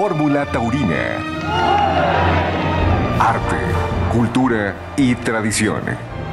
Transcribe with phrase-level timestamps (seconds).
[0.00, 1.18] Fórmula Taurina.
[3.20, 3.58] Arte,
[4.10, 5.82] cultura y tradición.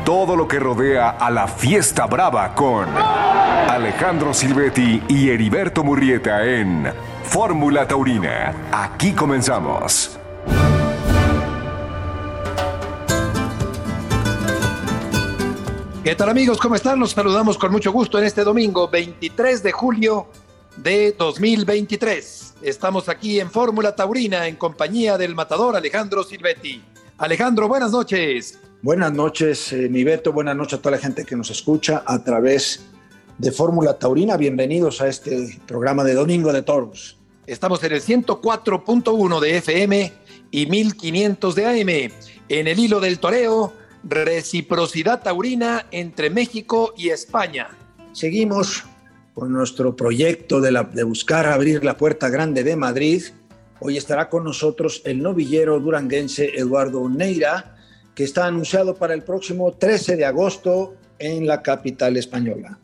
[0.06, 6.94] Todo lo que rodea a la fiesta brava con Alejandro Silvetti y Heriberto Murrieta en
[7.26, 8.56] Fórmula Taurina.
[8.72, 10.18] Aquí comenzamos.
[16.06, 16.58] ¿Qué tal amigos?
[16.58, 17.02] ¿Cómo están?
[17.02, 20.28] Los saludamos con mucho gusto en este domingo 23 de julio
[20.78, 22.47] de 2023.
[22.62, 26.82] Estamos aquí en Fórmula Taurina en compañía del matador Alejandro Silvetti.
[27.20, 28.60] Alejandro, buenas noches.
[28.82, 30.34] Buenas noches, eh, mi Beto.
[30.34, 32.84] Buenas noches a toda la gente que nos escucha a través
[33.38, 34.38] de Fórmula Taurina.
[34.38, 37.18] Bienvenidos a este programa de Domingo de Toros.
[37.46, 40.14] Estamos en el 104.1 de FM
[40.50, 42.12] y 1500 de AM.
[42.50, 47.70] En el hilo del toreo, reciprocidad taurina entre México y España.
[48.14, 48.84] Seguimos
[49.38, 53.22] con nuestro proyecto de, la, de buscar abrir la puerta grande de Madrid.
[53.80, 57.76] Hoy estará con nosotros el novillero duranguense Eduardo Neira,
[58.16, 62.80] que está anunciado para el próximo 13 de agosto en la capital española.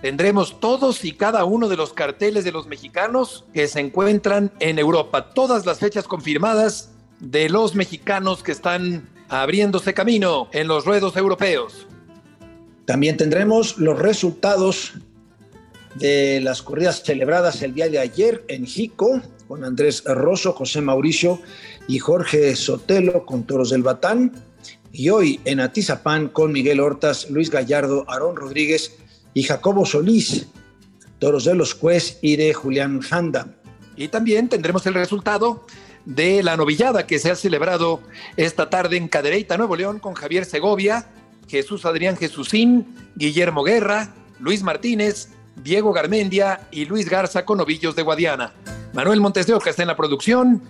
[0.00, 4.78] Tendremos todos y cada uno de los carteles de los mexicanos que se encuentran en
[4.78, 5.34] Europa.
[5.34, 11.86] Todas las fechas confirmadas de los mexicanos que están abriéndose camino en los ruedos europeos.
[12.86, 14.94] También tendremos los resultados
[15.94, 21.40] de las corridas celebradas el día de ayer en Jico, con Andrés Rosso, José Mauricio
[21.88, 24.32] y Jorge Sotelo con Toros del Batán.
[24.92, 28.96] Y hoy en Atizapán con Miguel Hortas, Luis Gallardo, Aarón Rodríguez
[29.34, 30.46] y Jacobo Solís,
[31.18, 33.48] Toros de los Cues y de Julián Janda.
[33.96, 35.66] Y también tendremos el resultado
[36.04, 38.00] de la novillada que se ha celebrado
[38.36, 41.10] esta tarde en Cadereyta, Nuevo León, con Javier Segovia,
[41.48, 48.02] Jesús Adrián Jesusín, Guillermo Guerra, Luis Martínez, Diego Garmendia y Luis Garza con novillos de
[48.02, 48.52] Guadiana.
[48.92, 50.62] Manuel Montes de Oca está en la producción.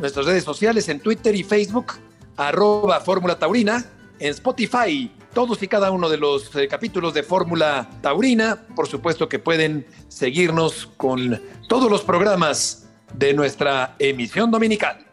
[0.00, 1.94] Nuestras redes sociales en Twitter y Facebook,
[2.36, 3.84] arroba Fórmula Taurina,
[4.18, 8.66] en Spotify, todos y cada uno de los eh, capítulos de Fórmula Taurina.
[8.74, 15.06] Por supuesto que pueden seguirnos con todos los programas de nuestra emisión dominical.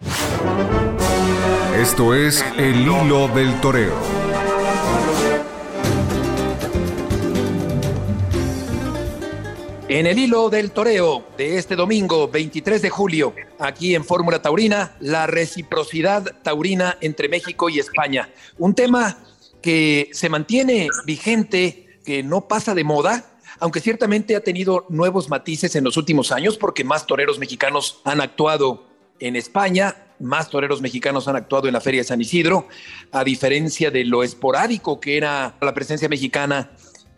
[1.77, 4.32] Esto es El Hilo del Toreo.
[9.93, 14.95] En el hilo del toreo de este domingo 23 de julio, aquí en Fórmula Taurina,
[14.99, 18.27] la reciprocidad taurina entre México y España.
[18.57, 19.19] Un tema
[19.61, 25.75] que se mantiene vigente, que no pasa de moda, aunque ciertamente ha tenido nuevos matices
[25.75, 28.87] en los últimos años porque más toreros mexicanos han actuado
[29.19, 32.67] en España, más toreros mexicanos han actuado en la Feria de San Isidro,
[33.11, 36.71] a diferencia de lo esporádico que era la presencia mexicana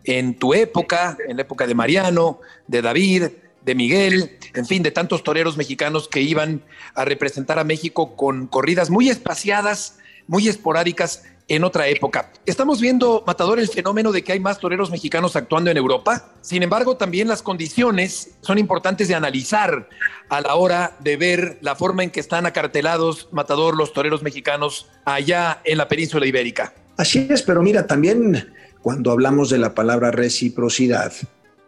[0.06, 3.24] en tu época, en la época de Mariano, de David,
[3.64, 6.62] de Miguel, en fin, de tantos toreros mexicanos que iban
[6.94, 12.32] a representar a México con corridas muy espaciadas, muy esporádicas en otra época.
[12.44, 16.32] Estamos viendo, Matador, el fenómeno de que hay más toreros mexicanos actuando en Europa.
[16.40, 19.88] Sin embargo, también las condiciones son importantes de analizar
[20.28, 24.88] a la hora de ver la forma en que están acartelados, Matador, los toreros mexicanos
[25.04, 26.72] allá en la península ibérica.
[26.96, 28.52] Así es, pero mira, también
[28.86, 31.12] cuando hablamos de la palabra reciprocidad,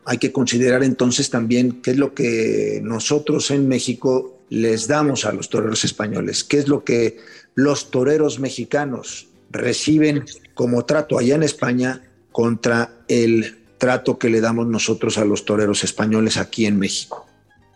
[0.05, 5.33] hay que considerar entonces también qué es lo que nosotros en México les damos a
[5.33, 7.17] los toreros españoles, qué es lo que
[7.57, 14.69] los toreros mexicanos reciben como trato allá en España contra el trato que le damos
[14.69, 17.27] nosotros a los toreros españoles aquí en México.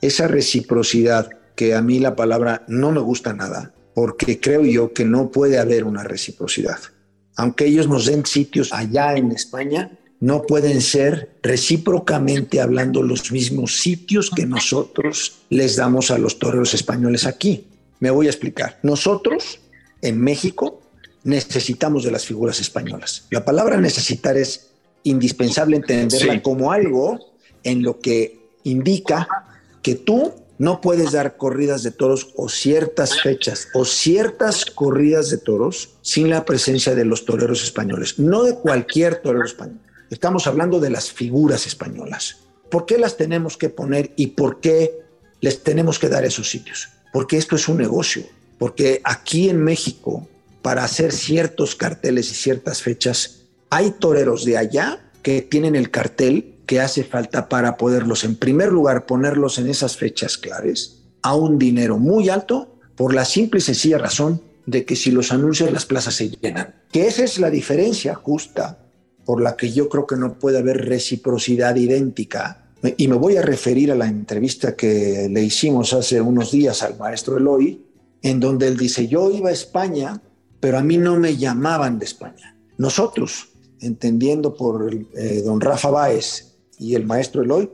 [0.00, 5.04] Esa reciprocidad que a mí la palabra no me gusta nada, porque creo yo que
[5.04, 6.78] no puede haber una reciprocidad
[7.36, 13.80] aunque ellos nos den sitios allá en España, no pueden ser recíprocamente hablando los mismos
[13.80, 17.66] sitios que nosotros les damos a los toreros españoles aquí.
[17.98, 18.78] Me voy a explicar.
[18.82, 19.58] Nosotros,
[20.00, 20.80] en México,
[21.24, 23.26] necesitamos de las figuras españolas.
[23.30, 24.68] La palabra necesitar es
[25.02, 27.18] indispensable entenderla como algo
[27.64, 29.26] en lo que indica
[29.82, 30.32] que tú
[30.62, 36.30] no puedes dar corridas de toros o ciertas fechas o ciertas corridas de toros sin
[36.30, 39.80] la presencia de los toreros españoles, no de cualquier torero español.
[40.08, 42.36] Estamos hablando de las figuras españolas.
[42.70, 45.00] ¿Por qué las tenemos que poner y por qué
[45.40, 46.90] les tenemos que dar esos sitios?
[47.12, 48.22] Porque esto es un negocio,
[48.60, 50.28] porque aquí en México,
[50.62, 56.51] para hacer ciertos carteles y ciertas fechas, hay toreros de allá que tienen el cartel
[56.66, 61.58] que hace falta para poderlos, en primer lugar, ponerlos en esas fechas claves a un
[61.58, 65.86] dinero muy alto por la simple y sencilla razón de que si los anuncias las
[65.86, 66.74] plazas se llenan.
[66.90, 68.78] Que esa es la diferencia justa
[69.24, 72.62] por la que yo creo que no puede haber reciprocidad idéntica
[72.96, 76.98] y me voy a referir a la entrevista que le hicimos hace unos días al
[76.98, 77.80] maestro Eloy,
[78.22, 80.20] en donde él dice, yo iba a España,
[80.58, 82.56] pero a mí no me llamaban de España.
[82.78, 83.50] Nosotros,
[83.80, 86.51] entendiendo por eh, don Rafa Báez
[86.82, 87.70] y el maestro Eloy,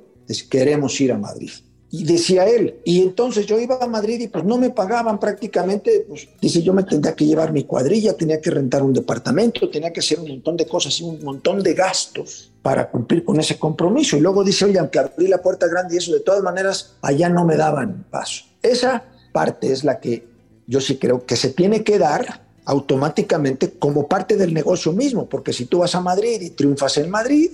[0.51, 1.51] queremos ir a Madrid.
[1.91, 6.05] Y decía él, y entonces yo iba a Madrid y pues no me pagaban prácticamente,
[6.07, 9.91] pues dice yo me tendría que llevar mi cuadrilla, tenía que rentar un departamento, tenía
[9.91, 13.59] que hacer un montón de cosas y un montón de gastos para cumplir con ese
[13.59, 14.19] compromiso.
[14.19, 17.31] Y luego dice, oye, aunque abrí la puerta grande y eso, de todas maneras, allá
[17.31, 18.45] no me daban paso.
[18.61, 20.29] Esa parte es la que
[20.67, 25.55] yo sí creo que se tiene que dar automáticamente como parte del negocio mismo, porque
[25.55, 27.51] si tú vas a Madrid y triunfas en Madrid,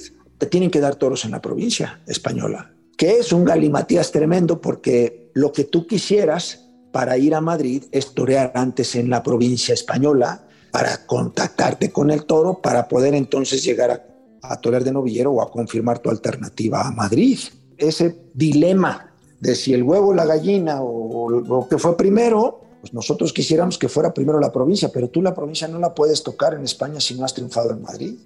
[0.47, 5.53] tienen que dar toros en la provincia española que es un galimatías tremendo porque lo
[5.53, 11.07] que tú quisieras para ir a Madrid es torear antes en la provincia española para
[11.07, 14.07] contactarte con el toro para poder entonces llegar a,
[14.43, 17.39] a torear de novillero o a confirmar tu alternativa a Madrid.
[17.77, 23.33] Ese dilema de si el huevo la gallina o lo que fue primero, pues nosotros
[23.33, 26.63] quisiéramos que fuera primero la provincia, pero tú la provincia no la puedes tocar en
[26.63, 28.19] España si no has triunfado en Madrid,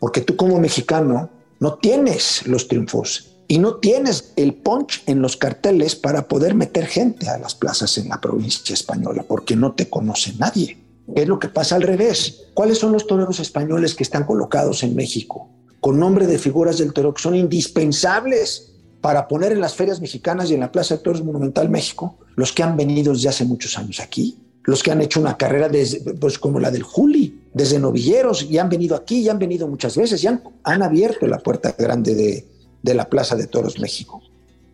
[0.00, 5.36] porque tú como mexicano no tienes los triunfos y no tienes el punch en los
[5.36, 9.88] carteles para poder meter gente a las plazas en la provincia española, porque no te
[9.88, 10.78] conoce nadie.
[11.14, 12.42] Es lo que pasa al revés.
[12.54, 15.48] ¿Cuáles son los toreros españoles que están colocados en México?
[15.80, 20.50] Con nombre de figuras del toro que son indispensables para poner en las ferias mexicanas
[20.50, 23.78] y en la Plaza de Toros Monumental México, los que han venido desde hace muchos
[23.78, 27.78] años aquí, los que han hecho una carrera desde, pues como la del Juli, desde
[27.78, 30.42] novilleros, y han venido aquí, y han venido muchas veces, y han,
[30.82, 32.46] abierto la puerta grande de,
[32.82, 34.20] de la Plaza de Toros México.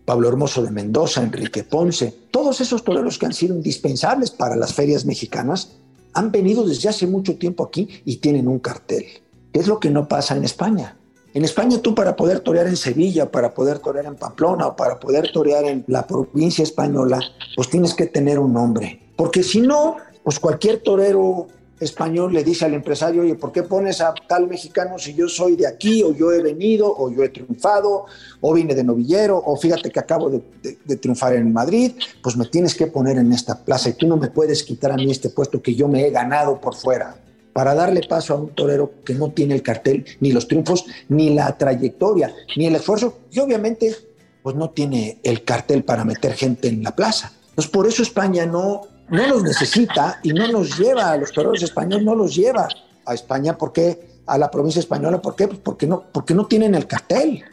[0.05, 4.75] Pablo Hermoso de Mendoza, Enrique Ponce, todos esos toreros que han sido indispensables para las
[4.75, 5.75] ferias mexicanas,
[6.12, 9.05] han venido desde hace mucho tiempo aquí y tienen un cartel.
[9.52, 10.96] ¿Qué es lo que no pasa en España?
[11.34, 14.99] En España tú para poder torear en Sevilla, para poder torear en Pamplona o para
[14.99, 17.20] poder torear en la provincia española,
[17.55, 19.00] pues tienes que tener un nombre.
[19.14, 21.46] Porque si no, pues cualquier torero
[21.82, 25.56] español le dice al empresario, oye, ¿por qué pones a tal mexicano si yo soy
[25.56, 28.06] de aquí, o yo he venido, o yo he triunfado,
[28.40, 31.93] o vine de novillero, o fíjate que acabo de, triunfar en Madrid,
[32.23, 34.96] pues me tienes que poner en esta plaza y tú no me puedes quitar a
[34.96, 37.17] mí este puesto que yo me he ganado por fuera
[37.52, 41.34] para darle paso a un torero que no tiene el cartel, ni los triunfos, ni
[41.34, 43.94] la trayectoria, ni el esfuerzo, y obviamente
[44.43, 47.32] pues no tiene el cartel para meter gente en la plaza.
[47.50, 51.63] Entonces por eso España no no los necesita y no nos lleva a los toreros
[51.63, 52.69] españoles, no los lleva
[53.05, 53.57] a España.
[53.57, 54.23] ¿Por qué?
[54.27, 55.21] A la provincia española.
[55.21, 55.49] ¿Por qué?
[55.49, 57.45] Porque no, porque no tienen el cartel.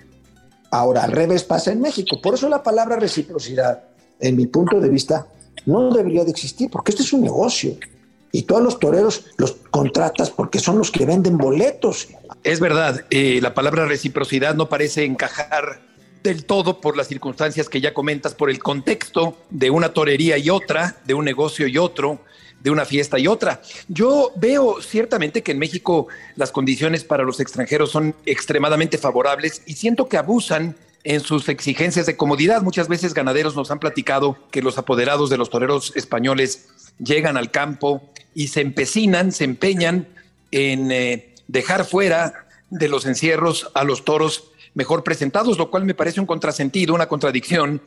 [0.71, 2.21] Ahora, al revés pasa en México.
[2.21, 3.83] Por eso la palabra reciprocidad,
[4.19, 5.27] en mi punto de vista,
[5.65, 7.75] no debería de existir, porque este es un negocio.
[8.31, 12.09] Y todos los toreros los contratas porque son los que venden boletos.
[12.43, 15.88] Es verdad, eh, la palabra reciprocidad no parece encajar
[16.23, 20.49] del todo por las circunstancias que ya comentas, por el contexto de una torería y
[20.49, 22.19] otra, de un negocio y otro,
[22.61, 23.61] de una fiesta y otra.
[23.87, 29.73] Yo veo ciertamente que en México las condiciones para los extranjeros son extremadamente favorables y
[29.73, 32.61] siento que abusan en sus exigencias de comodidad.
[32.61, 36.67] Muchas veces ganaderos nos han platicado que los apoderados de los toreros españoles
[36.97, 38.01] llegan al campo
[38.35, 40.07] y se empecinan, se empeñan
[40.51, 45.93] en eh, dejar fuera de los encierros a los toros mejor presentados, lo cual me
[45.93, 47.81] parece un contrasentido, una contradicción,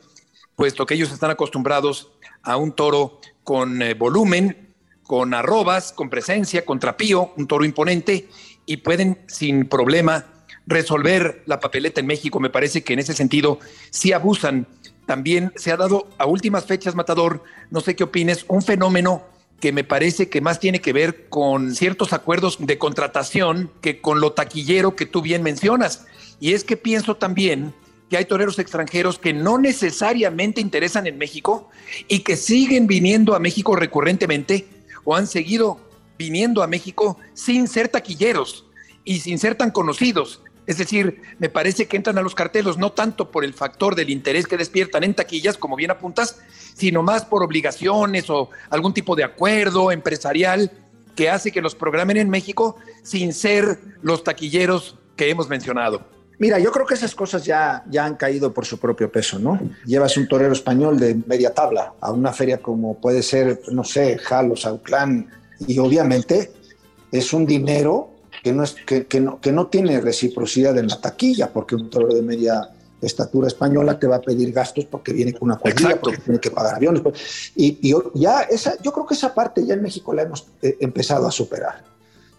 [0.55, 6.65] puesto que ellos están acostumbrados a un toro con eh, volumen, con arrobas, con presencia,
[6.65, 8.29] con trapío, un toro imponente,
[8.65, 10.25] y pueden sin problema
[10.65, 12.39] resolver la papeleta en México.
[12.39, 14.67] Me parece que en ese sentido sí abusan.
[15.05, 19.23] También se ha dado a últimas fechas, Matador, no sé qué opines, un fenómeno
[19.59, 24.19] que me parece que más tiene que ver con ciertos acuerdos de contratación que con
[24.19, 26.05] lo taquillero que tú bien mencionas.
[26.43, 27.73] Y es que pienso también
[28.09, 31.69] que hay toreros extranjeros que no necesariamente interesan en México
[32.09, 34.67] y que siguen viniendo a México recurrentemente
[35.05, 35.79] o han seguido
[36.17, 38.65] viniendo a México sin ser taquilleros
[39.05, 40.41] y sin ser tan conocidos.
[40.67, 44.09] Es decir, me parece que entran a los cartelos no tanto por el factor del
[44.09, 46.41] interés que despiertan en taquillas, como bien apuntas,
[46.75, 50.71] sino más por obligaciones o algún tipo de acuerdo empresarial
[51.15, 56.11] que hace que los programen en México sin ser los taquilleros que hemos mencionado.
[56.43, 59.57] Mira, yo creo que esas cosas ya, ya han caído por su propio peso, ¿no?
[59.85, 64.17] Llevas un torero español de media tabla a una feria como puede ser, no sé,
[64.17, 65.29] Jalos, Auclán,
[65.65, 66.51] y obviamente
[67.13, 68.09] es un dinero
[68.43, 71.89] que no, es, que, que, no, que no tiene reciprocidad en la taquilla, porque un
[71.89, 72.71] torero de media
[73.01, 76.51] estatura española te va a pedir gastos porque viene con una cuadrilla, porque tiene que
[76.51, 77.03] pagar aviones.
[77.03, 80.45] Pues, y, y, ya esa, yo creo que esa parte ya en México la hemos
[80.61, 81.93] eh, empezado a superar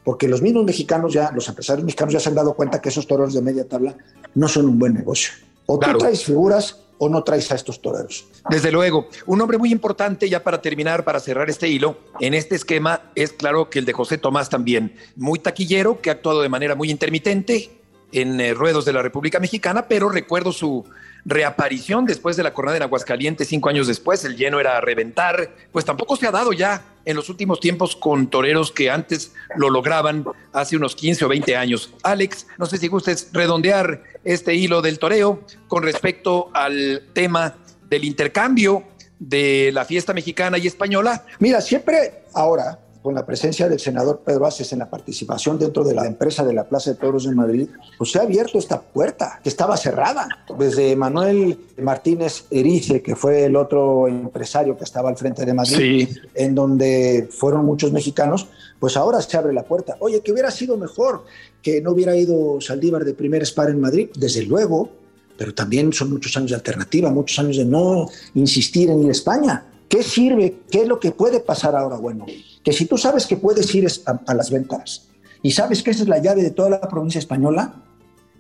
[0.04, 3.06] porque los mismos mexicanos ya, los empresarios mexicanos ya se han dado cuenta que esos
[3.06, 3.96] toros de media tabla
[4.34, 5.32] no son un buen negocio.
[5.66, 8.26] O tú traes figuras o no traes a estos toreros.
[8.50, 12.54] Desde luego, un hombre muy importante ya para terminar, para cerrar este hilo, en este
[12.54, 16.48] esquema es claro que el de José Tomás también, muy taquillero, que ha actuado de
[16.48, 17.70] manera muy intermitente
[18.12, 20.84] en eh, ruedos de la República Mexicana, pero recuerdo su
[21.24, 25.50] reaparición después de la jornada en Aguascalientes, cinco años después, el lleno era a reventar,
[25.72, 29.70] pues tampoco se ha dado ya en los últimos tiempos con toreros que antes lo
[29.70, 31.92] lograban hace unos 15 o 20 años.
[32.02, 37.56] Alex, no sé si gustes redondear este hilo del toreo con respecto al tema
[37.88, 38.84] del intercambio
[39.18, 41.24] de la fiesta mexicana y española.
[41.38, 45.94] Mira, siempre ahora con la presencia del senador Pedro Aces en la participación dentro de
[45.94, 47.68] la empresa de la Plaza de Toros de Madrid,
[47.98, 50.26] pues se ha abierto esta puerta que estaba cerrada.
[50.58, 56.16] Desde Manuel Martínez Erice, que fue el otro empresario que estaba al frente de Madrid,
[56.34, 58.46] en donde fueron muchos mexicanos,
[58.80, 59.96] pues ahora se abre la puerta.
[60.00, 61.24] Oye, que hubiera sido mejor
[61.60, 64.88] que no hubiera ido Saldívar de primer spar en Madrid, desde luego,
[65.36, 69.12] pero también son muchos años de alternativa, muchos años de no insistir en ir a
[69.12, 69.66] España.
[69.94, 70.56] ¿Qué sirve?
[70.72, 71.94] ¿Qué es lo que puede pasar ahora?
[71.94, 72.26] Bueno,
[72.64, 75.06] que si tú sabes que puedes ir a, las ventas
[75.40, 77.76] y sabes que esa es la llave de toda la provincia española,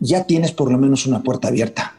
[0.00, 1.94] ya tienes por lo menos una puerta abierta.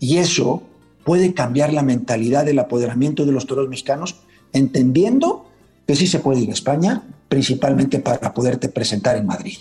[0.00, 0.64] Y eso
[1.04, 4.16] puede cambiar la mentalidad del apoderamiento de los toros mexicanos,
[4.52, 5.48] entendiendo
[5.86, 9.58] que sí se puede ir a España, principalmente para poderte presentar en Madrid.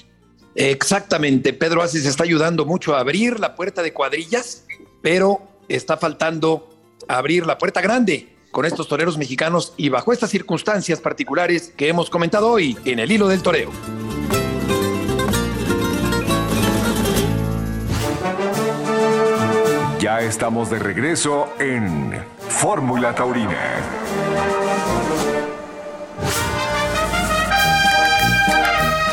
[0.56, 4.64] Exactamente, Pedro Asis está ayudando mucho a abrir la puerta de cuadrillas,
[5.04, 6.70] pero está faltando
[7.08, 12.10] abrir la puerta grande con estos toreros mexicanos y bajo estas circunstancias particulares que hemos
[12.10, 13.72] comentado hoy en el hilo del toreo.
[20.00, 23.58] Ya estamos de regreso en Fórmula Taurina.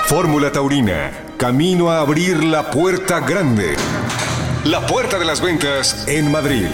[0.06, 3.74] Fórmula Taurina, camino a abrir la puerta grande.
[4.64, 6.68] La puerta de las ventas en Madrid.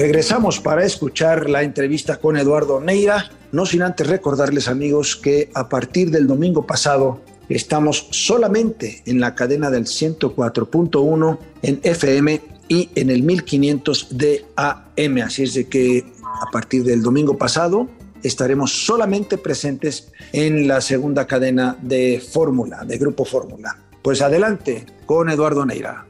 [0.00, 5.68] Regresamos para escuchar la entrevista con Eduardo Neira, no sin antes recordarles amigos que a
[5.68, 13.10] partir del domingo pasado estamos solamente en la cadena del 104.1 en FM y en
[13.10, 17.86] el 1500 de AM, así es de que a partir del domingo pasado
[18.22, 23.76] estaremos solamente presentes en la segunda cadena de Fórmula, de Grupo Fórmula.
[24.00, 26.06] Pues adelante con Eduardo Neira.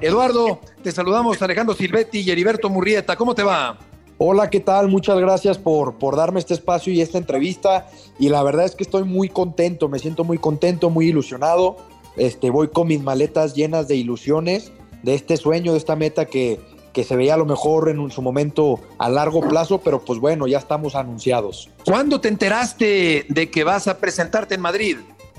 [0.00, 3.16] Eduardo, te saludamos Alejandro Silvetti y Heriberto Murrieta.
[3.16, 3.78] ¿Cómo te va?
[4.16, 4.86] Hola, ¿qué tal?
[4.86, 7.88] Muchas gracias por, por darme este espacio y esta entrevista.
[8.16, 11.76] Y la verdad es que estoy muy contento, me siento muy contento, muy ilusionado.
[12.16, 14.70] Este, voy con mis maletas llenas de ilusiones,
[15.02, 16.60] de este sueño, de esta meta que,
[16.92, 20.46] que se veía a lo mejor en su momento a largo plazo, pero pues bueno,
[20.46, 21.70] ya estamos anunciados.
[21.84, 24.96] ¿Cuándo te enteraste de que vas a presentarte en Madrid?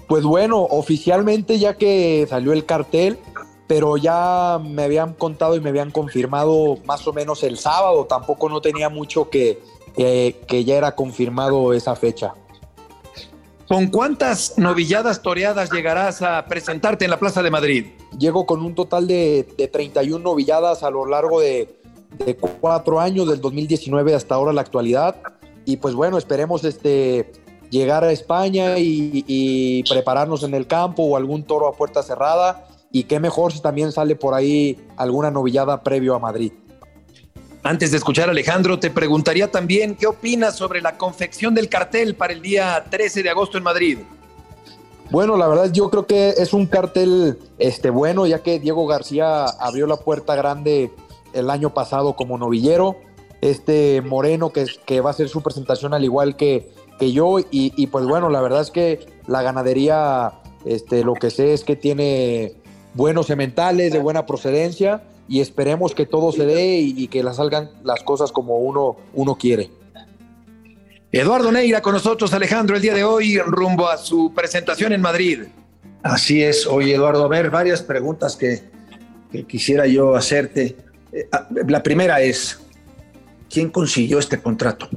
[0.10, 3.20] Pues bueno, oficialmente ya que salió el cartel,
[3.69, 8.49] pero ya me habían contado y me habían confirmado más o menos el sábado, tampoco
[8.49, 9.61] no tenía mucho que,
[9.95, 12.33] que, ya era confirmado esa fecha.
[13.67, 17.85] ¿Con cuántas novilladas toreadas llegarás a presentarte en la Plaza de Madrid?
[18.17, 21.79] Llego con un total de, de 31 novilladas a lo largo de,
[22.25, 25.17] de, cuatro años, del 2019 hasta ahora la actualidad.
[25.65, 27.31] Y pues bueno, esperemos este,
[27.69, 32.65] llegar a España y, y prepararnos en el campo o algún toro a puerta cerrada
[32.91, 36.51] y qué mejor si también sale por ahí alguna novillada previo a Madrid.
[37.62, 42.15] Antes de escuchar a Alejandro, te preguntaría también qué opinas sobre la confección del cartel
[42.15, 44.00] para el día 13 de agosto en Madrid.
[45.12, 49.46] Bueno, la verdad yo creo que es un cartel este, bueno, ya que Diego García
[49.46, 50.91] abrió la puerta grande
[51.34, 52.96] el año pasado como novillero.
[53.41, 57.39] Este Moreno, que, que va a ser su presentación al igual que, que yo.
[57.39, 60.34] Y, y, pues bueno, la verdad es que la ganadería,
[60.65, 62.53] este, lo que sé es que tiene
[62.93, 67.69] buenos sementales, de buena procedencia y esperemos que todo se dé y, que las salgan
[67.84, 69.69] las cosas como uno, uno quiere.
[71.12, 75.43] Eduardo Neira con nosotros, Alejandro, el día de hoy rumbo a su presentación en Madrid.
[76.01, 78.63] Así es, oye Eduardo, a ver, varias preguntas que,
[79.48, 80.75] quisiera yo hacerte.
[81.12, 82.60] Eh, ah, la primera es,
[83.50, 84.88] ¿quién consiguió este contrato?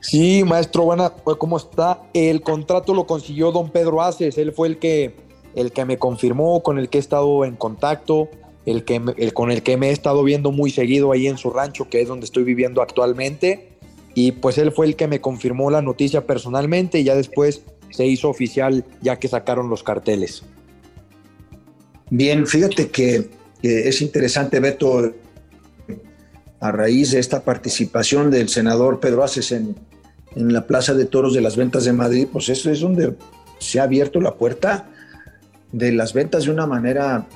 [0.00, 2.00] Sí, maestro, buena, ¿cómo está?
[2.12, 6.62] El contrato lo consiguió don Pedro Aces, él fue el que el que me confirmó,
[6.62, 8.28] con el que he estado en contacto,
[8.66, 11.50] el, que, el con el que me he estado viendo muy seguido ahí en su
[11.50, 13.72] rancho, que es donde estoy viviendo actualmente.
[14.14, 18.06] Y pues él fue el que me confirmó la noticia personalmente y ya después se
[18.06, 20.42] hizo oficial ya que sacaron los carteles.
[22.10, 23.30] Bien, fíjate que,
[23.62, 25.12] es interesante, Beto,
[26.60, 29.76] a raíz de esta participación del senador Pedro Aces en
[30.34, 33.14] la Plaza de Toros de las Ventas de Madrid, pues eso es donde
[33.58, 34.90] se ha abierto la puerta
[35.72, 37.26] de las ventas de una manera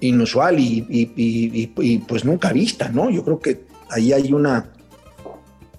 [0.00, 3.10] inusual y, pues nunca vista, ¿no?
[3.10, 4.72] Yo creo que ahí hay una,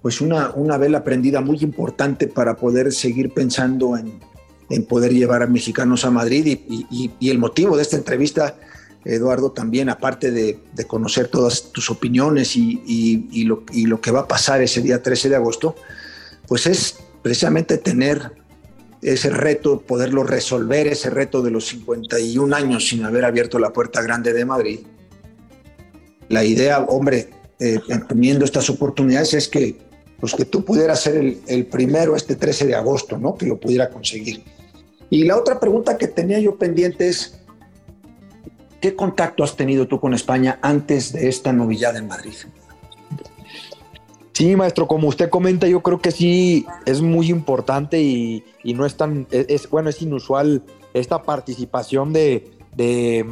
[0.02, 4.20] pues una, una vela prendida muy importante para poder seguir pensando en,
[4.70, 8.56] en poder llevar a mexicanos a Madrid y, el motivo de esta entrevista,
[9.06, 14.28] Eduardo, también aparte de, conocer todas tus opiniones y, lo, y lo que va a
[14.28, 15.76] pasar ese día 13 de agosto,
[16.48, 18.32] pues es precisamente tener
[19.02, 24.02] ese reto, poderlo resolver, ese reto de los 51 años sin haber abierto la puerta
[24.02, 24.80] grande de Madrid.
[26.30, 29.78] La idea, hombre, eh, teniendo estas oportunidades es que,
[30.20, 33.36] pues que tú pudieras ser el, primero este 13 de agosto, ¿no?
[33.36, 34.44] Que lo pudiera conseguir.
[35.10, 37.40] Y la otra pregunta que tenía yo pendiente es,
[38.82, 42.34] ¿qué contacto has tenido tú con España antes de esta novillada en Madrid?
[44.38, 48.96] Sí, maestro, como usted comenta, yo creo que sí es muy importante y, no es
[48.96, 50.62] tan, es, bueno, es inusual
[50.94, 52.48] esta participación de,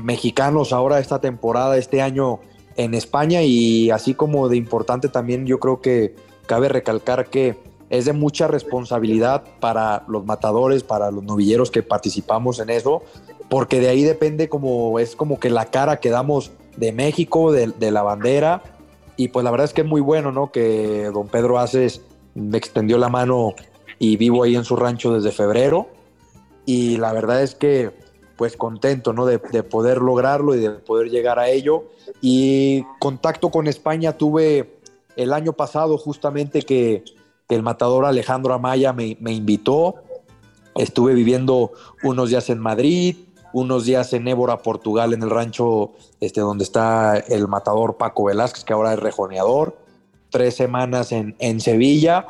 [0.04, 2.40] mexicanos ahora esta temporada, este año
[2.76, 6.16] en España y así como de importante también yo creo que
[6.48, 7.56] cabe recalcar que
[7.92, 13.04] es de mucha responsabilidad para los matadores, para los novilleros que participamos en eso,
[13.48, 17.68] porque de ahí depende como es como que la cara que damos de México, de,
[17.68, 18.64] de la bandera
[19.18, 20.52] y pues la verdad es que es muy bueno, ¿no?
[20.52, 22.02] Que don Pedro Aces
[22.34, 23.54] me extendió la mano
[24.00, 25.88] y vivo ahí en su rancho desde febrero.
[26.66, 27.94] Y la verdad es que
[28.36, 29.26] pues contento, ¿no?
[29.26, 31.86] De, poder lograrlo y de poder llegar a ello.
[32.22, 34.80] Y contacto con España tuve
[35.16, 37.04] el año pasado justamente que,
[37.48, 39.96] el matador Alejandro Amaya me, me invitó.
[40.74, 43.18] Estuve viviendo unos días en Madrid,
[43.56, 48.66] unos días en Évora, Portugal, en el rancho este, donde está el matador Paco Velázquez,
[48.66, 49.78] que ahora es rejoneador,
[50.30, 52.26] tres semanas en, Sevilla.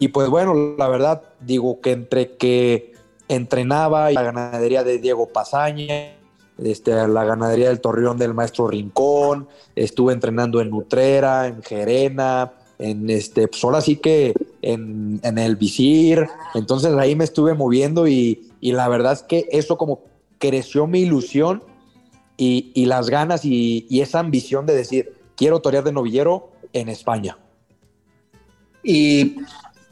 [0.00, 2.94] Y pues bueno, la verdad, digo que entre que
[3.28, 6.16] entrenaba la ganadería de Diego Pasaña,
[6.58, 9.46] este, la ganadería del Torreón del maestro Rincón,
[9.76, 16.26] estuve entrenando en Nutrera, en Gerena, en este, pues ahora sí que en, el Visir,
[16.56, 21.00] entonces ahí me estuve moviendo y, y la verdad es que eso como creció mi
[21.00, 21.62] ilusión
[22.36, 27.38] y, las ganas y, esa ambición de decir, quiero torear de novillero en España.
[28.82, 29.36] Y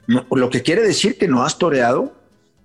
[0.07, 2.13] lo que quiere decir que no has toreado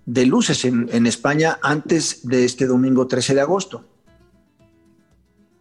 [0.06, 3.84] de luces en, España antes de este domingo 13 de agosto.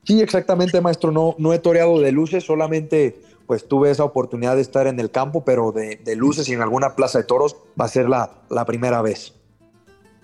[0.04, 1.12] Sí, exactamente, maestro.
[1.12, 5.10] No, no he toreado de luces, solamente pues tuve esa oportunidad de estar en el
[5.10, 8.64] campo, pero de, luces y en alguna plaza de toros va a ser la, la
[8.66, 9.34] primera vez.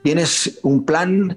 [0.04, 1.36] ¿Tienes un plan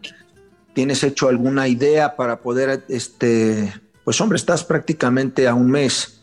[0.78, 6.20] ¿Tienes hecho alguna idea para poder, este, pues hombre, estás prácticamente a un mes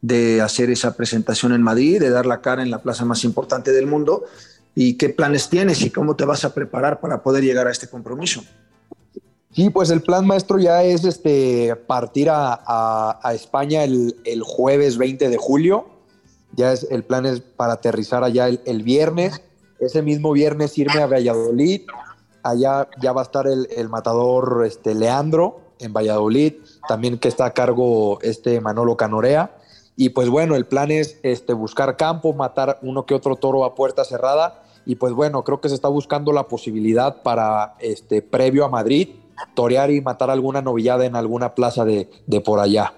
[0.00, 3.72] de hacer esa presentación en Madrid, de dar la cara en la plaza más importante
[3.72, 4.26] del mundo?
[4.76, 7.88] ¿Y qué planes tienes y cómo te vas a preparar para poder llegar a este
[7.88, 8.44] compromiso?
[9.50, 15.36] Sí, pues el plan maestro ya es este, partir a, España el, jueves 20 de
[15.36, 15.86] julio.
[16.52, 19.40] Ya es, el plan es para aterrizar allá el, el viernes.
[19.80, 21.80] Ese mismo viernes irme a Valladolid,
[22.42, 26.54] allá ya va a estar el, matador este, Leandro en Valladolid,
[26.88, 29.56] también que está a cargo este Manolo Canorea.
[29.96, 33.74] Y pues bueno, el plan es este, buscar campo, matar uno que otro toro a
[33.74, 34.62] puerta cerrada.
[34.86, 39.10] Y pues bueno, creo que se está buscando la posibilidad para, este, previo a Madrid,
[39.54, 42.08] torear y matar alguna novillada en alguna plaza de,
[42.44, 42.94] por allá.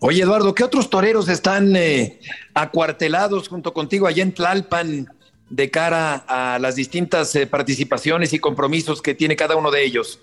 [0.00, 2.20] Oye, Eduardo, ¿qué otros toreros están eh,
[2.52, 5.08] acuartelados junto contigo allá en Tlalpan?
[5.50, 10.20] De cara a las distintas eh, participaciones y compromisos que tiene cada uno de ellos.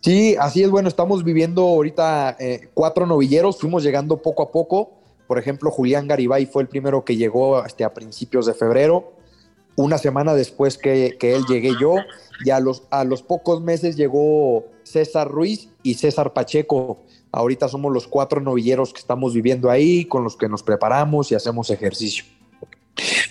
[0.00, 0.70] Sí, así es.
[0.70, 4.92] Bueno, estamos viviendo ahorita eh, cuatro novilleros, fuimos llegando poco a poco.
[5.26, 9.12] Por ejemplo, Julián Garibay fue el primero que llegó este, a principios de febrero.
[9.76, 11.96] Una semana después que, él llegué yo,
[12.44, 16.98] y a los, a los pocos meses llegó César Ruiz y César Pacheco.
[17.30, 21.34] Ahorita somos los cuatro novilleros que estamos viviendo ahí, con los que nos preparamos y
[21.34, 22.24] hacemos ejercicio.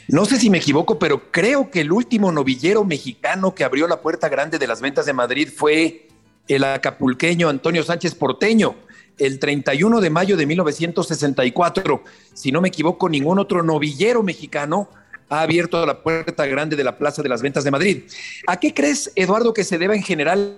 [0.09, 4.01] No sé si me equivoco, pero creo que el último novillero mexicano que abrió la
[4.01, 6.07] puerta grande de las ventas de Madrid fue
[6.47, 8.75] el acapulqueño Antonio Sánchez Porteño,
[9.17, 12.03] el 31 de mayo de 1964.
[12.33, 14.87] Si no me equivoco, ningún otro novillero mexicano
[15.27, 18.03] ha abierto la puerta grande de la Plaza de las Ventas de Madrid.
[18.47, 20.57] ¿A qué crees, Eduardo, que se deba en general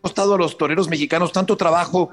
[0.00, 2.10] costado a los toreros mexicanos tanto trabajo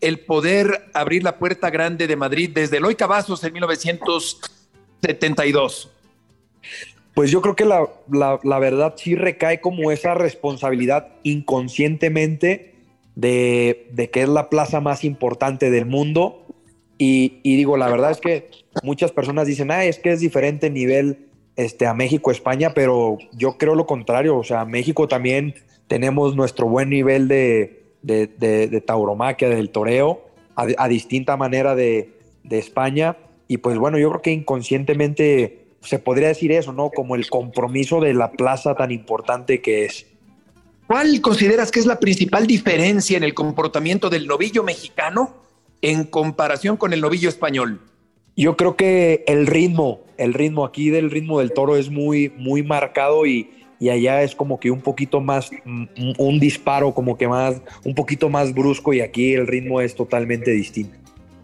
[0.00, 4.40] el poder abrir la puerta grande de Madrid desde Eloy Cavazos en 1900
[5.02, 5.90] 72.
[7.14, 12.74] Pues yo creo que la, verdad sí recae como esa responsabilidad inconscientemente
[13.14, 16.46] de, que es la plaza más importante del mundo
[16.96, 18.48] Y, digo, la verdad es que
[18.82, 23.74] muchas personas dicen, ah, es que es diferente nivel este, a México-España, pero yo creo
[23.74, 24.38] lo contrario.
[24.38, 25.54] O sea, México también
[25.88, 30.22] tenemos nuestro buen nivel de, de, tauromaquia, del toreo,
[30.54, 32.12] a, distinta manera de,
[32.44, 33.16] de España.
[33.52, 36.88] Y pues bueno, yo creo que inconscientemente se podría decir eso, ¿no?
[36.88, 40.06] Como el compromiso de la plaza tan importante que es.
[40.86, 45.34] ¿Cuál consideras que es la principal diferencia en el comportamiento del novillo mexicano
[45.82, 47.82] en comparación con el novillo español?
[48.38, 52.62] Yo creo que el ritmo, el ritmo aquí del ritmo del toro es muy, muy
[52.62, 55.50] marcado y, y allá es como que un poquito más,
[56.16, 60.52] un disparo como que más, un poquito más brusco y aquí el ritmo es totalmente
[60.52, 61.01] distinto.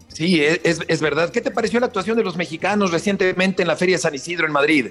[0.09, 1.29] Sí, es, es, verdad.
[1.29, 4.51] ¿Qué te pareció la actuación de los mexicanos recientemente en la Feria San Isidro en
[4.51, 4.87] Madrid?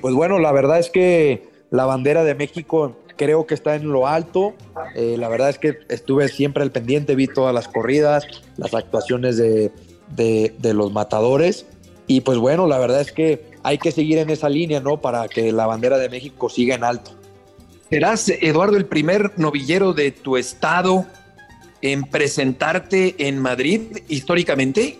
[0.00, 4.06] Pues bueno, la verdad es que la bandera de México creo que está en lo
[4.06, 4.54] alto.
[4.94, 9.36] Eh, la verdad es que estuve siempre al pendiente, vi todas las corridas, las actuaciones
[9.36, 9.70] de,
[10.08, 11.66] de, los matadores.
[12.06, 15.00] Y pues bueno, la verdad es que hay que seguir en esa línea, ¿no?
[15.00, 17.12] Para que la bandera de México siga en alto.
[17.90, 21.06] ¿Serás, Eduardo, el primer novillero de tu estado
[21.84, 24.98] en presentarte en Madrid históricamente?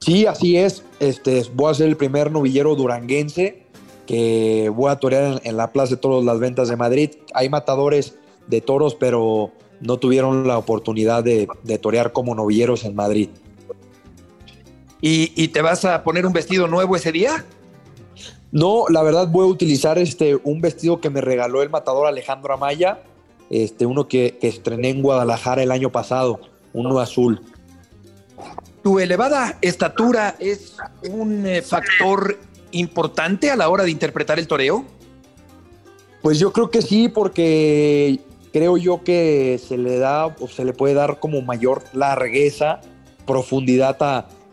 [0.00, 0.82] Sí, así es.
[0.98, 3.64] Este, voy a ser el primer novillero duranguense
[4.06, 7.10] que voy a torear en, la Plaza de Toros Las Ventas de Madrid.
[7.34, 8.16] Hay matadores
[8.46, 11.46] de toros, pero no tuvieron la oportunidad de,
[11.80, 13.28] torear como novilleros en Madrid.
[15.02, 17.44] ¿Y, ¿Y, te vas a poner un vestido nuevo ese día?
[18.52, 22.54] No, la verdad voy a utilizar este, un vestido que me regaló el matador Alejandro
[22.54, 23.02] Amaya
[23.50, 26.40] este, uno que, estrené en Guadalajara el año pasado,
[26.72, 27.40] uno azul.
[28.82, 30.76] ¿Tu elevada estatura es
[31.10, 32.38] un eh, factor
[32.72, 34.84] importante a la hora de interpretar el toreo?
[36.22, 38.20] Pues yo creo que sí, porque
[38.52, 42.80] creo yo que se le da o se le puede dar como mayor largueza,
[43.26, 43.96] profundidad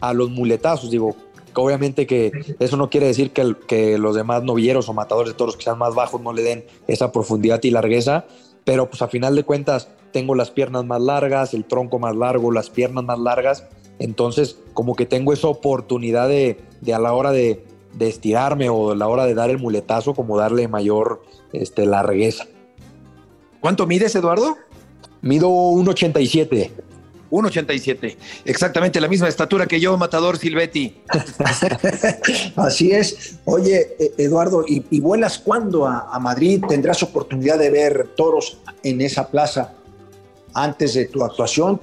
[0.01, 0.91] a, los muletazos.
[0.91, 1.15] Digo,
[1.53, 5.55] obviamente que eso no quiere decir que, que, los demás novilleros o matadores de toros
[5.55, 8.25] que sean más bajos no le den esa profundidad y largueza,
[8.65, 12.51] pero pues a final de cuentas tengo las piernas más largas, el tronco más largo,
[12.51, 13.65] las piernas más largas,
[13.99, 16.57] entonces como que tengo esa oportunidad de,
[16.93, 17.65] a la hora de,
[17.99, 22.45] estirarme o a la hora de dar el muletazo, como darle mayor este, largueza.
[23.59, 24.57] ¿Cuánto mides, Eduardo?
[25.21, 26.71] Mido 1,87.
[27.31, 28.17] 1,87.
[28.45, 31.01] Exactamente la misma estatura que yo, Matador Silvetti.
[32.57, 33.39] Así es.
[33.45, 36.63] Oye, e, Eduardo, ¿y, vuelas cuándo a, Madrid?
[36.67, 39.73] ¿Tendrás oportunidad de ver toros en esa plaza
[40.53, 41.79] antes de tu actuación?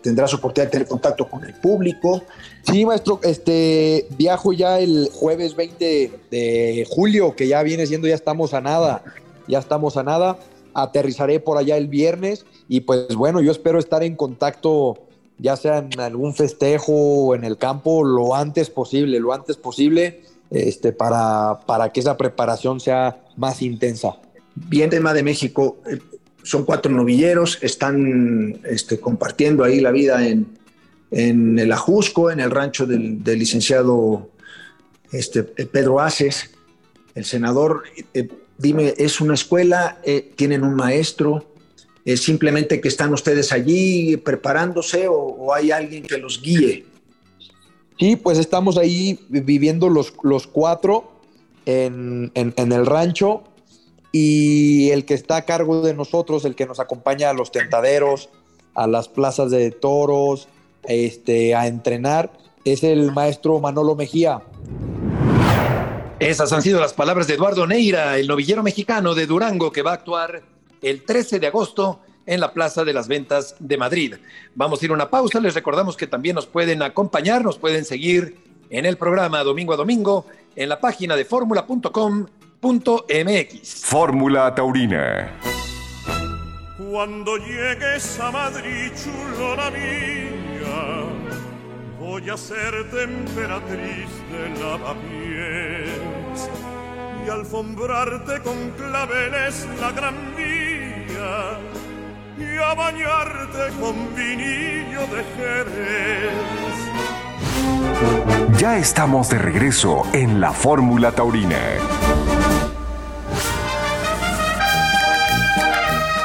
[0.00, 2.22] ¿Tendrás oportunidad de tener contacto con el público?
[2.62, 8.14] Sí, maestro, este viajo ya el jueves 20 de julio, que ya viene siendo, ya
[8.14, 9.02] estamos a nada,
[9.48, 10.38] ya estamos a nada.
[10.72, 14.98] Aterrizaré por allá el viernes y pues bueno, yo espero estar en contacto,
[15.38, 20.22] ya sea en algún festejo o en el campo, lo antes posible, lo antes posible,
[20.50, 24.16] este, para, para que esa preparación sea más intensa.
[24.54, 25.98] Bien, tema de México, eh,
[26.42, 30.46] son cuatro novilleros, están este, compartiendo ahí la vida en,
[31.10, 34.30] en el Ajusco, en el rancho del, licenciado
[35.12, 36.50] este, Pedro Aces.
[37.14, 39.98] El senador, eh, dime, ¿es una escuela?
[40.04, 41.46] Eh, ¿Tienen un maestro?
[42.04, 46.84] ¿Es simplemente que están ustedes allí preparándose o, hay alguien que los guíe?
[47.98, 51.12] Sí, pues estamos ahí viviendo los, los cuatro
[51.64, 53.44] en, el rancho
[54.12, 58.28] y el que está a cargo de nosotros, el que nos acompaña a los tentaderos,
[58.74, 60.48] a las plazas de toros,
[60.84, 62.32] este, a entrenar,
[62.66, 64.42] es el maestro Manolo Mejía.
[66.18, 69.92] Esas han sido las palabras de Eduardo Neira, el novillero mexicano de Durango que va
[69.92, 70.53] a actuar
[70.84, 74.14] el 13 de agosto en la Plaza de las Ventas de Madrid.
[74.54, 75.40] Vamos a ir a una pausa.
[75.40, 78.36] Les recordamos que también nos pueden acompañar, nos pueden seguir
[78.70, 83.84] en el programa domingo a domingo en la página de fórmula.com.mx.
[83.84, 85.32] Fórmula Taurina.
[86.90, 91.04] Cuando llegues a Madrid, chulona mía,
[91.98, 95.88] voy a ser temperatriz de lavapiés
[97.24, 100.34] y alfombrarte con claveles la gran
[102.38, 106.32] y a bañarte con vinillo de Jerez.
[108.58, 111.58] Ya estamos de regreso en la Fórmula Taurina.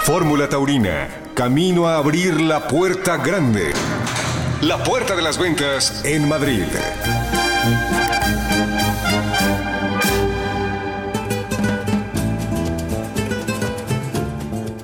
[0.04, 3.72] Fórmula Taurina, camino a abrir la puerta grande.
[4.62, 6.66] La puerta de las ventas en Madrid.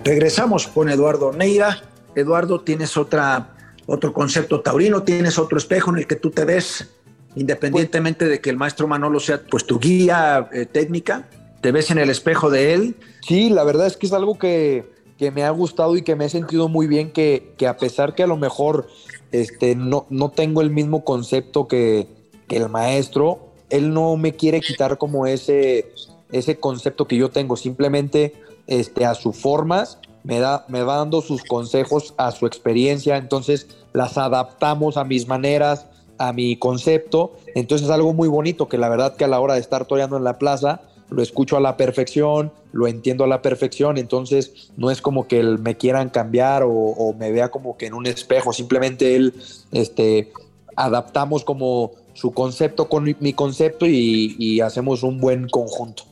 [0.06, 1.82] Regresamos con Eduardo Neira.
[2.14, 3.56] Eduardo, tienes otra
[3.88, 6.88] otro concepto taurino, tienes otro espejo en el que tú te ves,
[7.36, 11.28] independientemente de que el maestro Manolo sea pues tu guía eh, técnica,
[11.60, 12.96] te ves en el espejo de él.
[13.22, 16.26] Sí, la verdad es que es algo que, que me ha gustado y que me
[16.26, 18.88] he sentido muy bien, que, que a pesar que a lo mejor
[19.32, 22.08] este, no, no tengo el mismo concepto que,
[22.48, 25.92] que el maestro, él no me quiere quitar como ese,
[26.32, 31.22] ese concepto que yo tengo, simplemente este, a sus formas, me, da, me va dando
[31.22, 37.88] sus consejos a su experiencia, entonces las adaptamos a mis maneras, a mi concepto, entonces
[37.88, 40.24] es algo muy bonito que la verdad que a la hora de estar toreando en
[40.24, 45.02] la plaza, lo escucho a la perfección, lo entiendo a la perfección, entonces no es
[45.02, 49.16] como que él me quieran cambiar o, me vea como que en un espejo, simplemente
[49.16, 49.34] él,
[49.72, 50.32] este,
[50.76, 56.04] adaptamos como su concepto con mi, mi concepto y, y, hacemos un buen conjunto.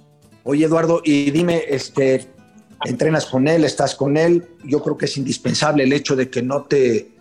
[0.43, 2.27] Oye Eduardo, y dime, este,
[2.85, 6.41] entrenas con él, estás con él, yo creo que es indispensable el hecho de que
[6.41, 7.11] no te,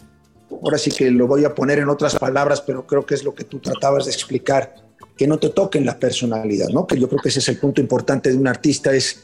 [0.51, 3.35] ahora sí que lo voy a poner en otras palabras, pero creo que es lo
[3.35, 4.75] que tú tratabas de explicar,
[5.17, 6.87] que no te toquen la personalidad, ¿no?
[6.87, 9.23] Que yo creo que ese es el punto importante de un artista, es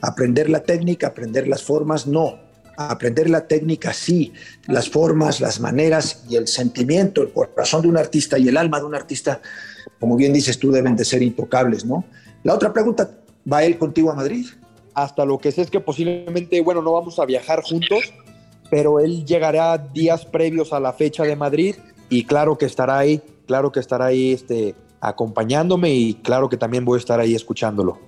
[0.00, 2.46] aprender la técnica, aprender las formas, no.
[2.76, 4.32] Aprender la técnica, sí,
[4.66, 8.78] las formas, las maneras y el sentimiento, el corazón de un artista y el alma
[8.78, 9.40] de un artista,
[9.98, 12.04] como bien dices tú, deben de ser intocables, ¿no?
[12.44, 13.10] La otra pregunta,
[13.50, 14.46] ¿va él contigo a Madrid?
[14.98, 18.12] Hasta lo que sé es que posiblemente, bueno, no vamos a viajar juntos,
[18.68, 21.76] pero él llegará días previos a la fecha de Madrid
[22.08, 26.84] y claro que estará ahí, claro que estará ahí este, acompañándome y claro que también
[26.84, 28.00] voy a estar ahí escuchándolo.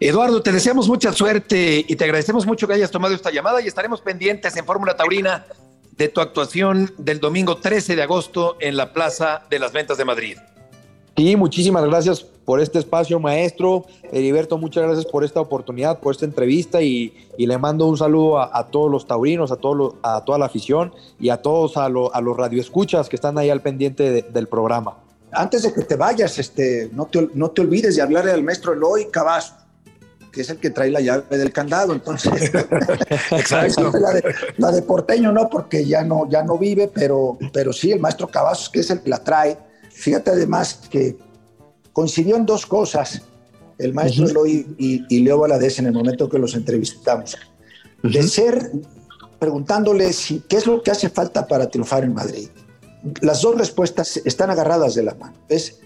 [0.00, 3.68] Eduardo, te deseamos mucha suerte y te agradecemos mucho que hayas tomado esta llamada y
[3.68, 5.46] estaremos pendientes en Fórmula Taurina
[5.92, 10.04] de tu actuación del domingo 13 de agosto en la Plaza de las Ventas de
[10.04, 10.36] Madrid.
[11.16, 13.86] Sí, muchísimas gracias por este espacio, maestro.
[14.10, 18.38] Heriberto, muchas gracias por esta oportunidad, por esta entrevista y, y le mando un saludo
[18.38, 21.76] a, a, todos los taurinos, a, todos los, a toda la afición y a todos
[21.76, 24.98] a, lo, a los radioescuchas que están ahí al pendiente de, del programa.
[25.30, 28.72] Antes de que te vayas, este, no, te, no te olvides de hablarle al maestro
[28.72, 29.54] Eloy Cavazo
[30.34, 32.32] que es el que trae la llave del candado, entonces.
[33.30, 33.92] Exacto.
[34.00, 37.92] la, de, la, de, porteño no, porque ya no, ya no vive, pero, pero sí,
[37.92, 39.56] el maestro Cavazos, que es el que la trae.
[39.94, 41.16] Fíjate además que
[41.92, 43.22] coincidió en dos cosas
[43.78, 44.30] el maestro uh -huh.
[44.30, 47.34] Eloy y, y, Leo Valadez en el momento que los entrevistamos.
[48.02, 48.12] Uh -huh.
[48.12, 48.72] De ser,
[49.38, 52.48] preguntándole si, qué es lo que hace falta para triunfar en Madrid.
[53.20, 55.36] Las dos respuestas están agarradas de la mano.
[55.48, 55.80] Es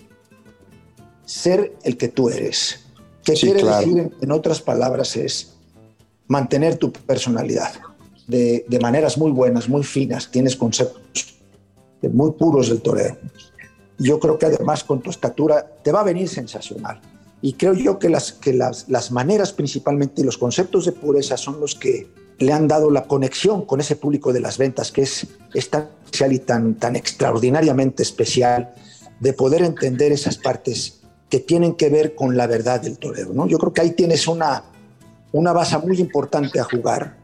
[1.24, 2.80] ser el que tú eres
[3.24, 3.86] ¿Qué sí, quiere claro.
[3.86, 5.52] decir, en otras palabras, es
[6.28, 7.72] mantener tu personalidad
[8.26, 11.38] de, de, maneras muy buenas, muy finas, tienes conceptos
[12.02, 13.18] muy puros del torero.
[13.98, 17.00] Yo creo que además con tu estatura te va a venir sensacional.
[17.40, 21.36] Y creo yo que las, que las, las maneras principalmente y los conceptos de pureza
[21.36, 25.02] son los que le han dado la conexión con ese público de las ventas, que
[25.02, 28.74] es, es tan especial y tan, tan extraordinariamente especial
[29.20, 33.32] de poder entender esas partes que tienen que ver con la verdad del torero.
[33.32, 33.46] ¿no?
[33.46, 34.64] Yo creo que ahí tienes una,
[35.32, 37.16] una base muy importante a jugar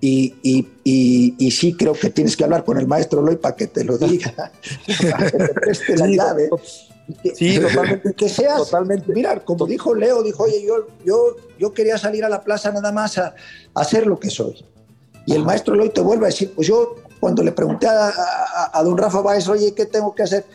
[0.00, 3.54] y, y, y, y, sí creo que tienes que hablar con el maestro Loy para
[3.54, 4.32] que te lo diga,
[5.10, 6.50] para que te preste la sí, llave.
[7.34, 8.14] Sí, totalmente.
[8.14, 9.12] Que seas, totalmente.
[9.12, 12.92] Mira, como dijo Leo, dijo, oye, yo, yo, yo quería salir a la plaza nada
[12.92, 13.34] más a,
[13.74, 14.64] a hacer lo que soy.
[15.26, 18.70] Y el maestro Loy te vuelve a decir, pues yo cuando le pregunté a, a,
[18.72, 20.46] a don Rafa Báez, oye, ¿qué tengo que hacer?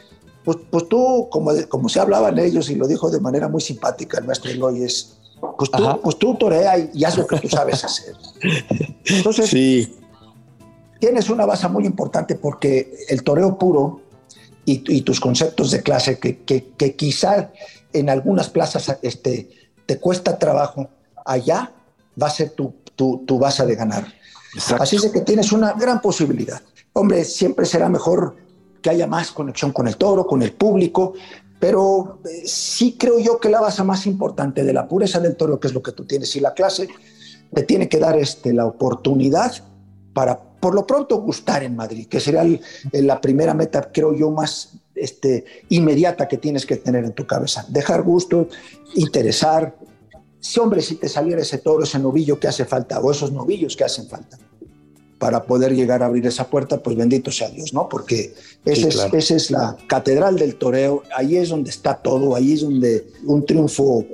[0.43, 4.19] Pues, pues, tú, como, como se hablaban ellos y lo dijo de manera muy simpática
[4.19, 5.17] el maestro Eloy, es,
[5.57, 8.15] pues tú, pues tú torea y, y, haz lo que tú sabes hacer.
[9.05, 9.95] Entonces, sí.
[10.99, 14.01] tienes una base muy importante porque el toreo puro
[14.65, 17.51] y, y tus conceptos de clase, que, que, que quizá
[17.93, 19.49] en algunas plazas este,
[19.85, 20.89] te cuesta trabajo,
[21.25, 21.71] allá
[22.21, 24.05] va a ser tu, tu, tu base de ganar.
[24.53, 24.83] Exacto.
[24.83, 26.61] Así es que tienes una gran posibilidad.
[26.93, 28.37] Hombre, siempre será mejor
[28.81, 31.13] que haya más conexión con el toro, con el público,
[31.65, 35.59] pero eh, sí creo yo que la base más importante de la pureza del toro,
[35.59, 36.87] que es lo que tú tienes, y la clase,
[37.51, 39.51] te tiene que dar este, la oportunidad
[40.13, 44.29] para, por lo pronto, gustar en Madrid, que sería el, la primera meta, creo yo,
[44.29, 47.65] más este, inmediata que tienes que tener en tu cabeza.
[47.67, 48.47] Dejar gusto,
[48.93, 49.75] interesar.
[50.39, 53.75] Si, hombre, si te saliera ese toro, ese novillo que hace falta, o esos novillos
[53.75, 54.37] que hacen falta
[55.17, 57.87] para poder llegar a abrir esa puerta, pues bendito sea Dios, ¿no?
[57.87, 58.33] Porque
[58.65, 59.17] esa, sí, claro.
[59.17, 63.07] es, esa es la catedral del toreo, ahí es donde está todo, ahí es donde
[63.25, 64.05] un triunfo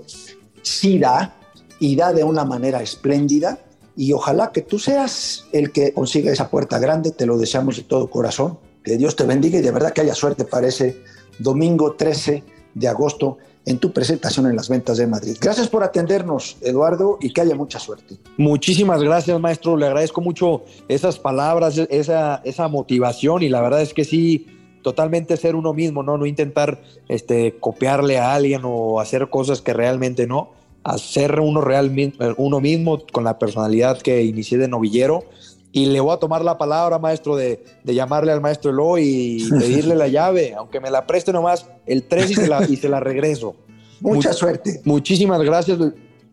[0.62, 1.36] sí da
[1.80, 3.60] y da de una manera espléndida
[3.96, 7.84] y ojalá que tú seas el que consiga esa puerta grande, te lo deseamos de
[7.84, 10.98] todo corazón, que Dios te bendiga y de verdad que haya suerte para ese
[11.40, 15.38] domingo 13 de agosto en tu presentación en las ventas de Madrid.
[15.40, 18.18] Gracias por atendernos, Eduardo, y que haya mucha suerte.
[18.38, 19.78] Muchísimas gracias, maestro.
[19.78, 24.48] Le agradezco mucho esas palabras, esa, esa motivación y la verdad es que sí,
[24.82, 26.18] totalmente ser uno mismo, ¿no?
[26.18, 30.52] No intentar este, copiarle a alguien o hacer cosas que realmente no.
[30.84, 31.92] Hacer uno, real,
[32.38, 35.26] uno mismo con la personalidad que inicié de novillero
[35.72, 39.96] y le voy a tomar la palabra, maestro, de, llamarle al maestro Eloy y pedirle
[39.96, 43.00] la llave, aunque me la preste nomás el 3 y se la, y se la
[43.00, 43.56] regreso.
[44.00, 44.82] Mucha suerte.
[44.84, 45.78] Muchísimas gracias.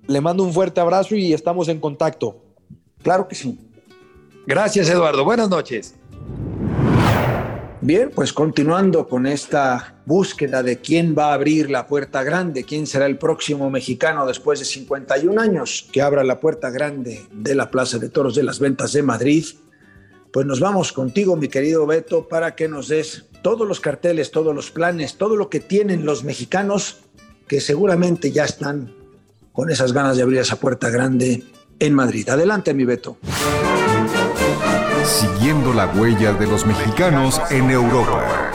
[0.06, 2.36] Le mando un fuerte abrazo y estamos en contacto.
[3.02, 3.58] Claro que sí.
[4.46, 5.24] Gracias, Eduardo.
[5.24, 5.94] Buenas noches.
[7.80, 12.88] Bien, pues continuando con esta búsqueda de quién va a abrir la puerta grande, quién
[12.88, 17.70] será el próximo mexicano después de 51 años que abra la puerta grande de la
[17.70, 19.44] Plaza de Toros de las Ventas de Madrid,
[20.32, 24.52] pues nos vamos contigo, mi querido Beto, para que nos des todos los carteles, todos
[24.52, 26.98] los planes, todo lo que tienen los mexicanos
[27.46, 28.92] que seguramente ya están
[29.52, 31.44] con esas ganas de abrir esa puerta grande
[31.78, 32.28] en Madrid.
[32.28, 33.18] Adelante, mi Beto
[35.18, 38.52] siguiendo la huella de los mexicanos en Europa.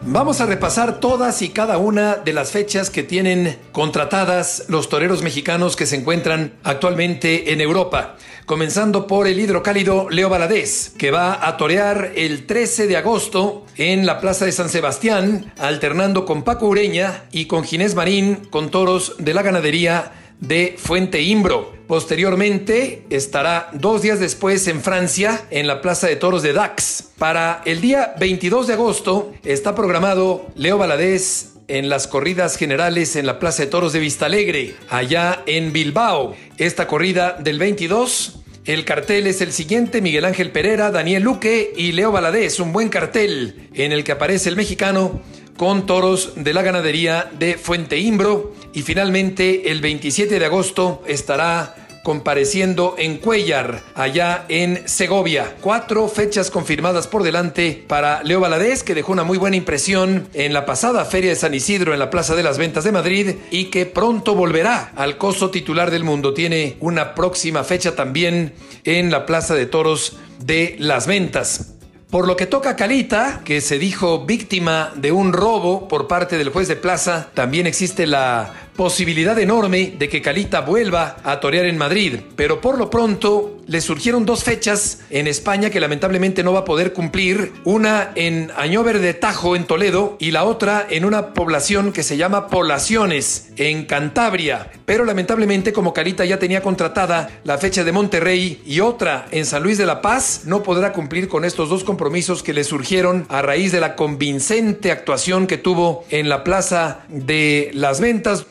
[0.00, 5.22] Vamos a repasar todas y cada una de las fechas que tienen contratadas los toreros
[5.22, 8.16] mexicanos que se encuentran actualmente en Europa.
[8.46, 14.06] Comenzando por el hidrocálido Leo Valadez, que va a torear el 13 de agosto en
[14.06, 19.16] la Plaza de San Sebastián, alternando con Paco Ureña y con Ginés Marín con toros
[19.18, 20.12] de la ganadería
[20.42, 21.72] de Fuente Imbro.
[21.86, 27.12] Posteriormente estará dos días después en Francia, en la Plaza de Toros de Dax.
[27.16, 33.26] Para el día 22 de agosto está programado Leo Valadez en las corridas generales en
[33.26, 36.34] la Plaza de Toros de Vistalegre, allá en Bilbao.
[36.58, 41.90] Esta corrida del 22 el cartel es el siguiente, Miguel Ángel Pereira, Daniel Luque y
[41.90, 45.20] Leo Valadez, un buen cartel en el que aparece el mexicano
[45.62, 52.00] con toros de la ganadería de Fuente Imbro y finalmente el 27 de agosto estará
[52.02, 55.54] compareciendo en Cuellar, allá en Segovia.
[55.60, 60.52] Cuatro fechas confirmadas por delante para Leo Valadez, que dejó una muy buena impresión en
[60.52, 63.66] la pasada Feria de San Isidro en la Plaza de las Ventas de Madrid y
[63.66, 66.34] que pronto volverá al coso titular del mundo.
[66.34, 71.72] Tiene una próxima fecha también en la Plaza de Toros de las Ventas.
[72.12, 76.36] Por lo que toca a Calita, que se dijo víctima de un robo por parte
[76.36, 81.66] del juez de plaza, también existe la posibilidad enorme de que Calita vuelva a torear
[81.66, 86.52] en Madrid, pero por lo pronto le surgieron dos fechas en España que lamentablemente no
[86.52, 91.04] va a poder cumplir, una en Añover de Tajo en Toledo y la otra en
[91.04, 97.30] una población que se llama Polaciones en Cantabria, pero lamentablemente como Calita ya tenía contratada
[97.44, 101.28] la fecha de Monterrey y otra en San Luis de la Paz, no podrá cumplir
[101.28, 106.04] con estos dos compromisos que le surgieron a raíz de la convincente actuación que tuvo
[106.10, 108.46] en la Plaza de las Ventas.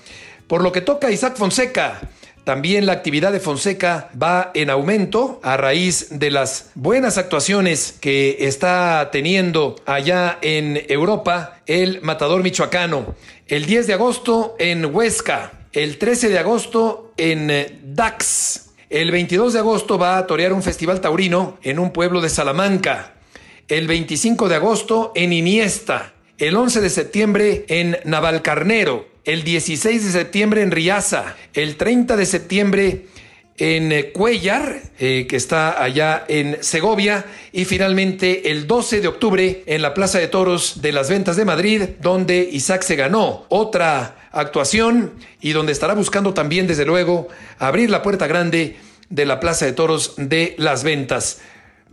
[0.51, 2.01] Por lo que toca a Isaac Fonseca,
[2.43, 8.35] también la actividad de Fonseca va en aumento a raíz de las buenas actuaciones que
[8.41, 13.15] está teniendo allá en Europa el matador michoacano.
[13.47, 19.59] El 10 de agosto en Huesca, el 13 de agosto en Dax, el 22 de
[19.59, 23.13] agosto va a torear un festival taurino en un pueblo de Salamanca,
[23.69, 30.12] el 25 de agosto en Iniesta, el 11 de septiembre en Navalcarnero, el 16 de
[30.12, 33.05] septiembre en Riaza, el 30 de septiembre
[33.57, 39.63] en eh, Cuellar, eh, que está allá en Segovia, y finalmente el 12 de octubre
[39.67, 44.29] en la Plaza de Toros de las Ventas de Madrid, donde Isaac se ganó otra
[44.31, 47.27] actuación y donde estará buscando también, desde luego,
[47.60, 48.77] abrir la puerta grande
[49.10, 51.41] de la Plaza de Toros de las Ventas.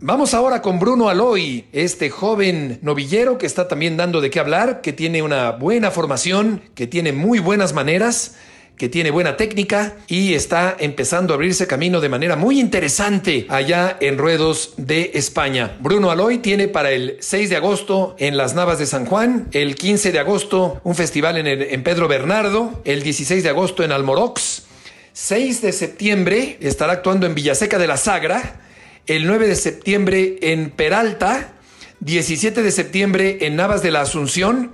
[0.01, 4.79] Vamos ahora con Bruno Aloy, este joven novillero que está también dando de qué hablar,
[4.79, 8.35] que tiene una buena formación, que tiene muy buenas maneras,
[8.77, 13.97] que tiene buena técnica y está empezando a abrirse camino de manera muy interesante allá
[13.99, 15.77] en Ruedos de España.
[15.81, 19.75] Bruno Aloy tiene para el 6 de agosto en las Navas de San Juan, el
[19.75, 24.63] 15 de agosto un festival en, en Pedro Bernardo, el 16 de agosto en Almorox,
[25.11, 28.61] 6 de septiembre estará actuando en Villaseca de la Sagra,
[29.09, 31.53] el 9 de septiembre en Peralta,
[32.01, 34.71] 17 de septiembre en Navas de la Asunción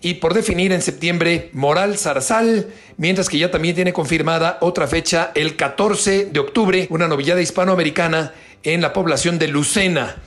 [0.00, 5.30] y por definir en septiembre Moral Zarzal, mientras que ya también tiene confirmada otra fecha
[5.34, 8.32] el 14 de octubre, una novillada hispanoamericana
[8.62, 10.22] en la población de Lucena.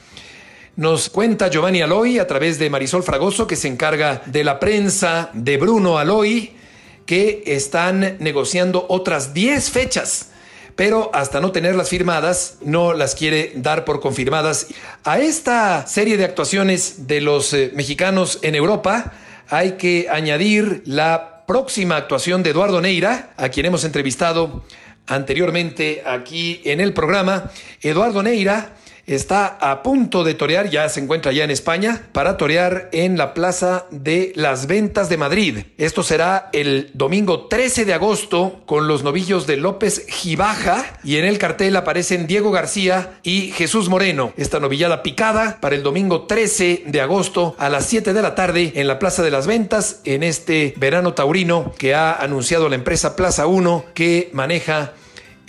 [0.76, 5.32] Nos cuenta Giovanni Aloy a través de Marisol Fragoso, que se encarga de la prensa
[5.34, 6.51] de Bruno Aloy,
[7.07, 10.30] que están negociando otras 10 fechas
[10.80, 14.67] pero hasta no tenerlas firmadas, no las quiere dar por confirmadas.
[15.03, 19.11] A esta serie de actuaciones de los eh, mexicanos en Europa
[19.49, 24.63] hay que añadir la próxima actuación de Eduardo Neira, a quien hemos entrevistado
[25.05, 27.51] anteriormente aquí en el programa.
[27.82, 28.77] Eduardo Neira
[29.10, 33.34] está a punto de torear, ya se encuentra ya en España, para torear en la
[33.34, 35.57] Plaza de las Ventas de Madrid.
[35.78, 41.26] Esto será el domingo 13 de agosto con los novillos de López Gibaja y en
[41.26, 44.34] el cartel aparecen Diego García y Jesús Moreno.
[44.38, 48.74] Esta novillada picada para el domingo 13 de agosto a las 7 de la tarde
[48.76, 53.16] en la Plaza de las Ventas en este verano taurino que ha anunciado la empresa
[53.16, 54.93] Plaza 1 que maneja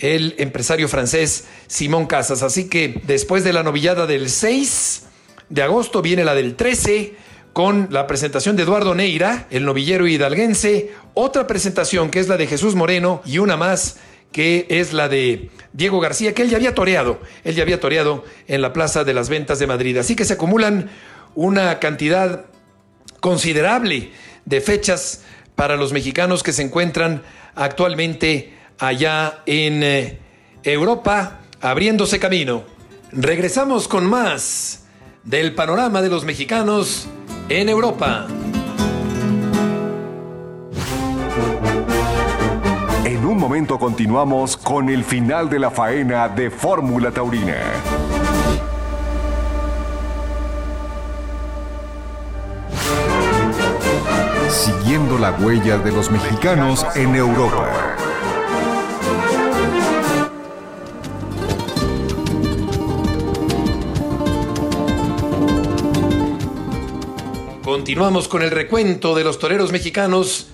[0.01, 2.43] el empresario francés Simón Casas.
[2.43, 5.03] Así que después de la novillada del 6
[5.49, 7.15] de agosto viene la del 13
[7.53, 12.47] con la presentación de Eduardo Neira, el novillero hidalguense, otra presentación que es la de
[12.47, 13.97] Jesús Moreno y una más
[14.31, 18.23] que es la de Diego García, que él ya había toreado, él ya había toreado
[18.47, 19.97] en la Plaza de las Ventas de Madrid.
[19.97, 20.89] Así que se acumulan
[21.35, 22.45] una cantidad
[23.19, 24.11] considerable
[24.45, 25.23] de fechas
[25.55, 27.23] para los mexicanos que se encuentran
[27.55, 30.19] actualmente allá en eh,
[30.63, 32.63] Europa, abriéndose camino.
[33.11, 34.85] Regresamos con más
[35.23, 37.07] del panorama de los mexicanos
[37.47, 38.25] en Europa.
[43.05, 47.57] En un momento continuamos con el final de la faena de Fórmula Taurina.
[54.49, 58.10] Siguiendo la huella de los mexicanos en Europa.
[67.71, 70.47] Continuamos con el recuento de los toreros mexicanos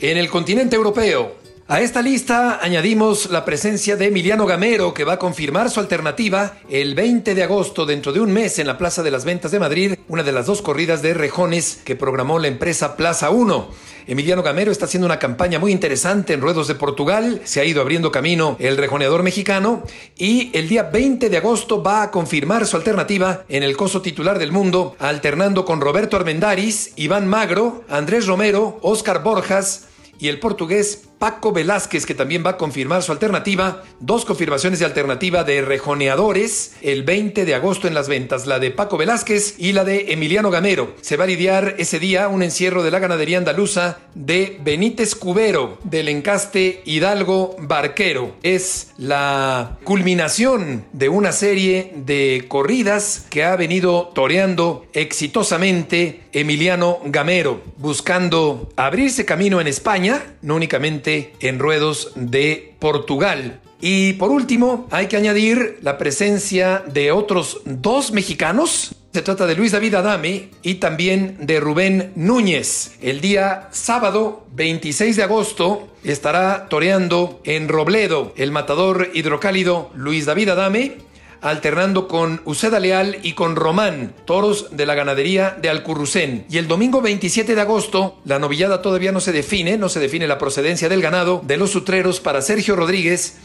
[0.00, 1.41] en el continente europeo.
[1.72, 6.58] A esta lista añadimos la presencia de Emiliano Gamero, que va a confirmar su alternativa
[6.68, 9.58] el 20 de agosto, dentro de un mes, en la Plaza de las Ventas de
[9.58, 13.70] Madrid, una de las dos corridas de rejones que programó la empresa Plaza 1.
[14.06, 17.80] Emiliano Gamero está haciendo una campaña muy interesante en Ruedos de Portugal, se ha ido
[17.80, 19.82] abriendo camino el rejoneador mexicano
[20.18, 24.38] y el día 20 de agosto va a confirmar su alternativa en el coso titular
[24.38, 29.86] del mundo, alternando con Roberto Armendaris, Iván Magro, Andrés Romero, Óscar Borjas
[30.18, 33.84] y el portugués Paco Velázquez, que también va a confirmar su alternativa.
[34.00, 38.72] Dos confirmaciones de alternativa de rejoneadores el 20 de agosto en las ventas, la de
[38.72, 40.96] Paco Velázquez y la de Emiliano Gamero.
[41.00, 45.78] Se va a lidiar ese día un encierro de la ganadería andaluza de Benítez Cubero,
[45.84, 48.34] del encaste Hidalgo Barquero.
[48.42, 57.62] Es la culminación de una serie de corridas que ha venido toreando exitosamente Emiliano Gamero,
[57.76, 63.60] buscando abrirse camino en España, no únicamente en ruedos de Portugal.
[63.80, 68.94] Y por último, hay que añadir la presencia de otros dos mexicanos.
[69.12, 72.92] Se trata de Luis David Adame y también de Rubén Núñez.
[73.02, 80.50] El día sábado 26 de agosto estará toreando en Robledo el matador hidrocálido Luis David
[80.50, 81.11] Adame
[81.42, 86.46] alternando con Uceda Leal y con Román, toros de la ganadería de Alcurrucén.
[86.48, 90.26] Y el domingo 27 de agosto, la novillada todavía no se define, no se define
[90.28, 93.36] la procedencia del ganado de los sutreros para Sergio Rodríguez,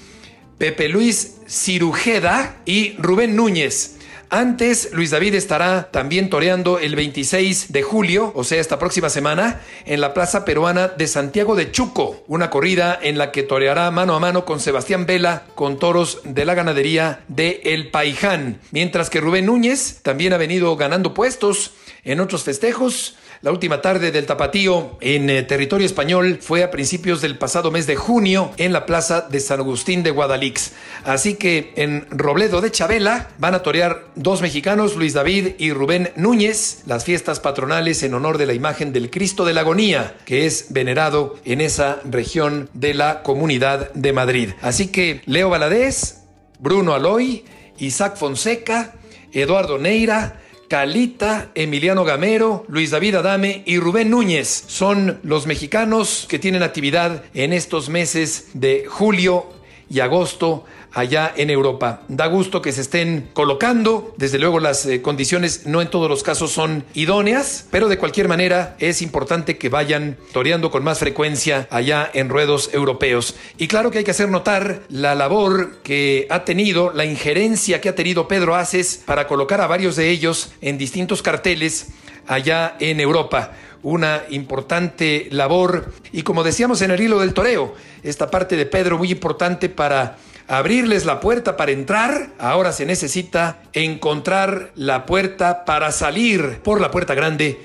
[0.57, 3.96] Pepe Luis Cirujeda y Rubén Núñez.
[4.29, 9.61] Antes, Luis David estará también toreando el 26 de julio, o sea, esta próxima semana,
[9.85, 14.15] en la Plaza Peruana de Santiago de Chuco, una corrida en la que toreará mano
[14.15, 19.21] a mano con Sebastián Vela con toros de la ganadería de El Paiján, mientras que
[19.21, 21.71] Rubén Núñez también ha venido ganando puestos
[22.03, 27.21] en otros festejos la última tarde del tapatío en eh, territorio español fue a principios
[27.21, 30.71] del pasado mes de junio en la plaza de San Agustín de Guadalix.
[31.03, 36.11] Así que en Robledo de Chabela van a torear dos mexicanos, Luis David y Rubén
[36.15, 40.45] Núñez, las fiestas patronales en honor de la imagen del Cristo de la Agonía, que
[40.45, 44.49] es venerado en esa región de la Comunidad de Madrid.
[44.61, 46.23] Así que Leo Valadez,
[46.59, 47.45] Bruno Aloy,
[47.77, 48.93] Isaac Fonseca,
[49.31, 56.39] Eduardo Neira, Calita, Emiliano Gamero, Luis David Adame y Rubén Núñez son los mexicanos que
[56.39, 59.45] tienen actividad en estos meses de julio
[59.89, 60.65] y agosto
[60.97, 62.01] allá en Europa.
[62.07, 64.15] Da gusto que se estén colocando.
[64.17, 68.27] Desde luego las eh, condiciones no en todos los casos son idóneas, pero de cualquier
[68.27, 73.35] manera es importante que vayan toreando con más frecuencia allá en ruedos europeos.
[73.59, 77.89] Y claro que hay que hacer notar la labor que ha tenido, la injerencia que
[77.89, 81.89] ha tenido Pedro Aces para colocar a varios de ellos en distintos carteles
[82.25, 83.51] allá en Europa
[83.83, 88.97] una importante labor y como decíamos en el hilo del toreo, esta parte de Pedro
[88.97, 90.17] muy importante para
[90.47, 96.91] abrirles la puerta para entrar, ahora se necesita encontrar la puerta para salir por la
[96.91, 97.59] puerta grande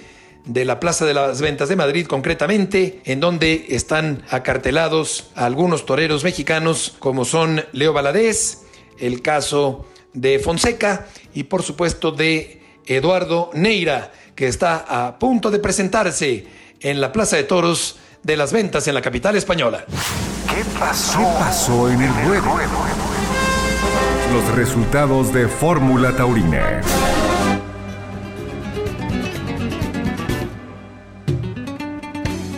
[0.45, 6.25] de la Plaza de las Ventas de Madrid concretamente, en donde están acartelados algunos toreros
[6.25, 8.59] mexicanos como son Leo Valadez,
[8.99, 15.61] el caso de Fonseca y por supuesto de Eduardo Neira, que está a punto de
[15.61, 16.47] presentarse
[16.81, 19.87] en la Plaza de Toros de las Ventas en la capital española.
[20.55, 21.19] ¿Qué pasó?
[21.19, 22.45] ¿Qué pasó en el ruedo?
[24.35, 26.83] Los resultados de Fórmula Taurina.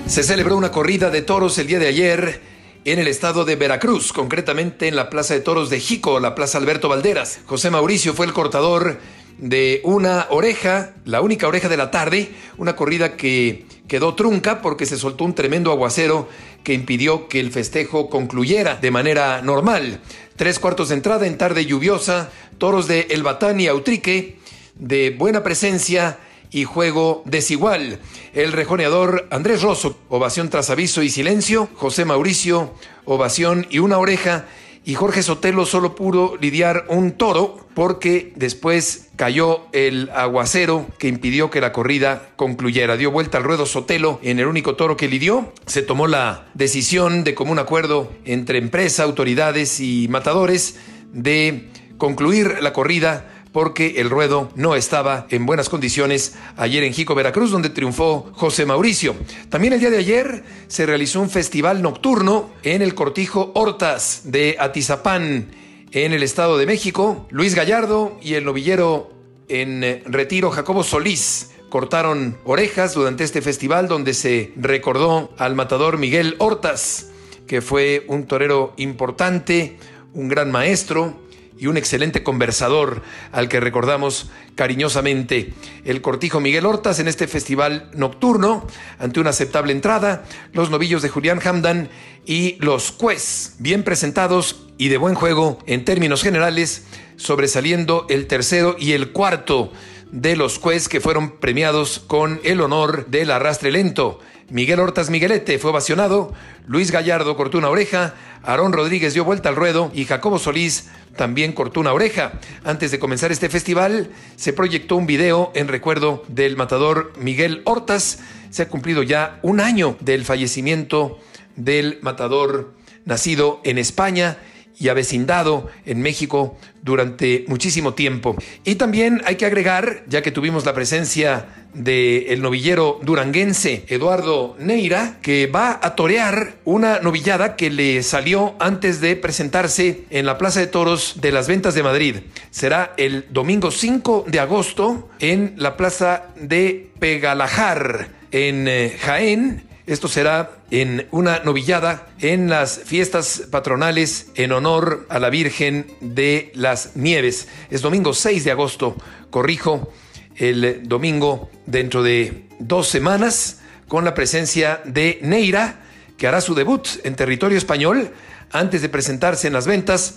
[0.07, 2.40] Se celebró una corrida de toros el día de ayer
[2.84, 6.59] en el estado de Veracruz, concretamente en la Plaza de Toros de Jico, la Plaza
[6.59, 7.40] Alberto Valderas.
[7.47, 8.99] José Mauricio fue el cortador
[9.38, 14.87] de una oreja, la única oreja de la tarde, una corrida que quedó trunca porque
[14.87, 16.28] se soltó un tremendo aguacero
[16.62, 20.01] que impidió que el festejo concluyera de manera normal.
[20.37, 24.39] Tres cuartos de entrada en tarde lluviosa, toros de El Batán y Autrique,
[24.74, 26.18] de buena presencia
[26.51, 28.01] y juego desigual.
[28.32, 31.68] El rejoneador Andrés Rosso, ovación tras aviso y silencio.
[31.74, 32.72] José Mauricio,
[33.05, 34.47] ovación y una oreja.
[34.87, 41.51] Y Jorge Sotelo solo pudo lidiar un toro porque después cayó el aguacero que impidió
[41.51, 42.99] que la corrida concluyera.
[42.99, 45.55] Dio vuelta al ruedo Sotelo en el único toro que lidió.
[45.64, 50.76] Se tomó la decisión de común acuerdo entre empresa, autoridades y matadores
[51.14, 57.14] de concluir la corrida porque el ruedo no estaba en buenas condiciones ayer en Jico,
[57.14, 59.14] Veracruz, donde triunfó José Mauricio.
[59.48, 64.57] También el día de ayer se realizó un festival nocturno en el cortijo Hortas de
[64.59, 65.52] Atizapán,
[65.92, 67.28] en el Estado de México.
[67.30, 69.12] Luis Gallardo y el novillero
[69.46, 75.98] en eh, retiro Jacobo Solís cortaron orejas durante este festival donde se recordó al matador
[75.98, 77.11] Miguel Hortas,
[77.46, 79.78] que fue un torero importante,
[80.12, 81.23] un gran maestro,
[81.59, 83.02] y un excelente conversador
[83.32, 85.52] al que recordamos cariñosamente.
[85.84, 88.66] El cortijo Miguel Hortas en este festival nocturno,
[88.98, 91.88] ante una aceptable entrada, los novillos de Julián Hamdan
[92.26, 96.84] y los Cues, bien presentados y de buen juego en términos generales,
[97.16, 99.72] sobresaliendo el tercero y el cuarto
[100.11, 104.20] de los Cues que fueron premiados con el honor del arrastre lento.
[104.51, 106.32] Miguel Hortas Miguelete fue ovacionado,
[106.66, 111.53] Luis Gallardo cortó una oreja, Aarón Rodríguez dio vuelta al ruedo y Jacobo Solís también
[111.53, 112.32] cortó una oreja.
[112.62, 118.18] Antes de comenzar este festival, se proyectó un video en recuerdo del matador Miguel Hortas.
[118.51, 121.18] Se ha cumplido ya un año del fallecimiento
[121.57, 122.74] del matador
[123.05, 124.38] nacido en España
[124.78, 128.37] y avecindado en México durante muchísimo tiempo.
[128.62, 134.55] Y también hay que agregar, ya que tuvimos la presencia del el novillero duranguense Eduardo
[134.61, 140.39] Neira, que va a torear una novillada que le salió antes de presentarse en la
[140.39, 142.16] Plaza de Toros de las Ventas de Madrid.
[142.51, 150.09] Será el domingo 5 de agosto en la Plaza de Pegalajar, en eh, Jaén esto
[150.09, 156.97] será en una novillada en las fiestas patronales en honor a la Virgen de las
[156.97, 157.49] Nieves.
[157.70, 158.97] Es domingo 6 de agosto,
[159.28, 159.93] corrijo,
[160.37, 165.82] el domingo dentro de dos semanas con la presencia de Neira,
[166.16, 168.11] que hará su debut en territorio español
[168.53, 170.14] antes de presentarse en las ventas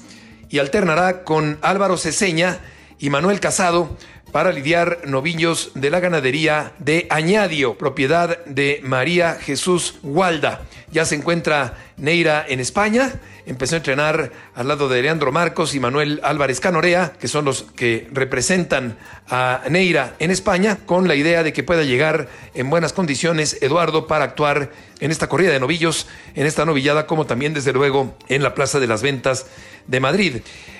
[0.50, 2.60] y alternará con Álvaro Ceseña
[3.00, 3.98] y Manuel Casado
[4.32, 10.62] para lidiar novillos de la ganadería de Añadio, propiedad de María Jesús Gualda.
[10.92, 13.14] Ya se encuentra Neira en España,
[13.46, 17.64] empezó a entrenar al lado de Leandro Marcos y Manuel Álvarez Canorea, que son los
[17.76, 18.98] que representan
[19.30, 24.08] a Neira en España, con la idea de que pueda llegar en buenas condiciones Eduardo
[24.08, 28.44] para actuar en esta corrida de novillos, en esta novillada, como también desde luego en
[28.44, 29.48] la Plaza de las Ventas
[29.88, 30.38] de Madrid.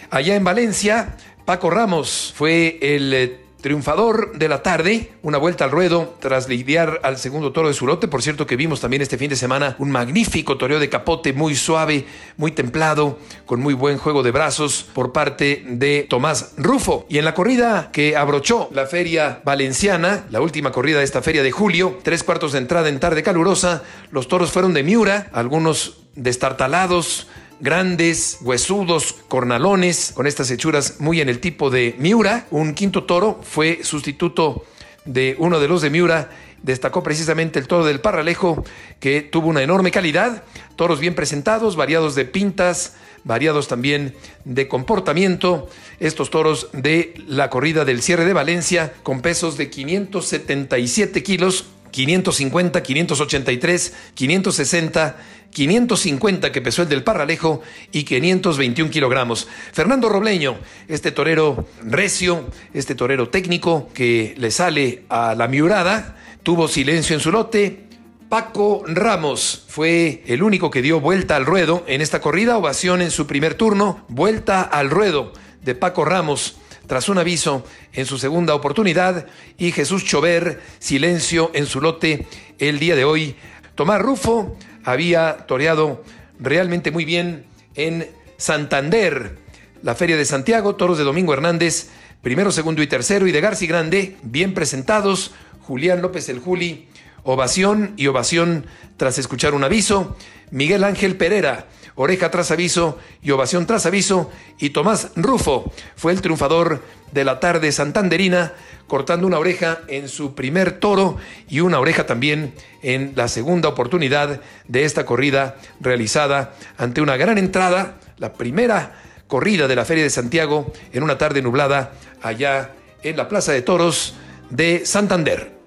[0.10, 1.18] Allá en Valencia,
[1.48, 7.00] Paco Ramos fue el eh, triunfador de la tarde, una vuelta al ruedo tras lidiar
[7.04, 8.10] al segundo toro de su lote.
[8.10, 11.56] Por cierto que vimos también este fin de semana un magnífico toreo de capote, muy
[11.56, 17.06] suave, muy templado, con muy buen juego de brazos por parte de Tomás Rufo.
[17.08, 21.44] Y en la corrida que abrochó la feria valenciana, la última corrida de esta feria
[21.44, 26.00] de julio, tres cuartos de entrada en tarde calurosa, los toros fueron de Miura, algunos
[26.14, 27.30] destartalados,
[27.60, 32.48] grandes, huesudos, cornalones, con estas hechuras muy en el tipo de Miura.
[32.52, 34.66] Un quinto toro fue sustituto
[35.06, 36.30] de uno de los de Miura.
[36.62, 38.64] Destacó precisamente el toro del Parralejo,
[39.00, 40.44] que tuvo una enorme calidad.
[40.76, 45.70] Toros bien presentados, variados de pintas, variados también de comportamiento.
[46.00, 52.84] Estos toros de la corrida del cierre de Valencia, con pesos de 577 kilos, 550,
[52.84, 55.18] 583, 560,
[55.52, 57.62] 550 que pesó el del Parralejo
[57.92, 59.48] y 521 kilogramos.
[59.74, 60.58] Fernando Robleño,
[60.88, 67.22] este torero recio, este torero técnico que le sale a la miurada, tuvo silencio en
[67.22, 67.88] su lote.
[68.30, 73.10] Paco Ramos fue el único que dio vuelta al ruedo en esta corrida, ovación en
[73.10, 75.32] su primer turno, vuelta al ruedo
[75.62, 76.58] de Paco Ramos
[76.88, 77.64] tras un aviso
[77.94, 79.28] en su segunda oportunidad
[79.58, 82.28] y Jesús Chover, silencio en su lote
[82.60, 83.36] el día de hoy.
[83.76, 86.04] Tomás Rufo había toreado
[86.40, 89.38] realmente muy bien en Santander,
[89.84, 91.90] la Feria de Santiago, toros de Domingo Hernández,
[92.22, 95.32] primero, segundo y tercero, y de Garci Grande, bien presentados,
[95.62, 96.88] Julián López el Juli,
[97.24, 98.66] ovación y ovación
[98.96, 100.16] tras escuchar un aviso,
[100.50, 101.68] Miguel Ángel Pereira,
[101.98, 106.82] oreja tras aviso y ovación tras aviso, y Tomás Rufo fue el triunfador
[107.12, 108.54] de la tarde santanderina,
[108.88, 111.18] cortando una oreja en su primer toro
[111.50, 117.38] y una oreja también en la segunda oportunidad de esta corrida realizada ante una gran
[117.38, 121.92] entrada, la primera corrida de la Feria de Santiago en una tarde nublada
[122.22, 122.72] allá
[123.04, 124.16] en la Plaza de Toros
[124.50, 125.58] de Santander.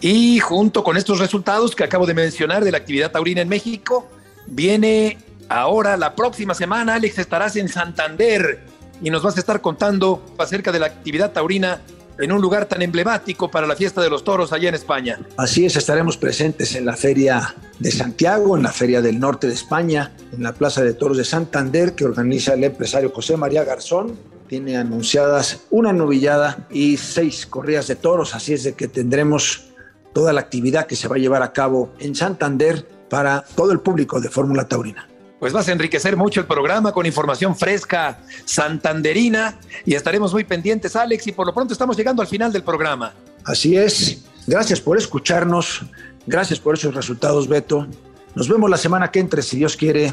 [0.00, 4.08] Y junto con estos resultados que acabo de mencionar de la actividad taurina en México,
[4.46, 5.18] viene
[5.48, 8.60] Ahora, la próxima semana, Alex, estarás en Santander
[9.00, 11.80] y nos vas a estar contando acerca de la actividad taurina
[12.18, 15.20] en un lugar tan emblemático para la fiesta de los toros allá en España.
[15.38, 19.54] Así es, estaremos presentes en la Feria de Santiago, en la Feria del Norte de
[19.54, 24.18] España, en la Plaza de Toros de Santander, que organiza el empresario José María Garzón.
[24.48, 29.66] Tiene anunciadas una novillada y seis corridas de toros, así es de que tendremos
[30.12, 33.80] toda la actividad que se va a llevar a cabo en Santander para todo el
[33.80, 35.08] público de Fórmula Taurina
[35.38, 40.96] pues vas a enriquecer mucho el programa con información fresca, santanderina, y estaremos muy pendientes,
[40.96, 43.12] Alex, y por lo pronto estamos llegando al final del programa.
[43.44, 44.24] Así es.
[44.46, 45.82] Gracias por escucharnos.
[46.26, 47.86] Gracias por esos resultados, Beto.
[48.34, 50.12] Nos vemos la semana que entre, si Dios quiere.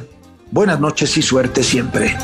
[0.51, 2.15] Buenas noches y suerte siempre.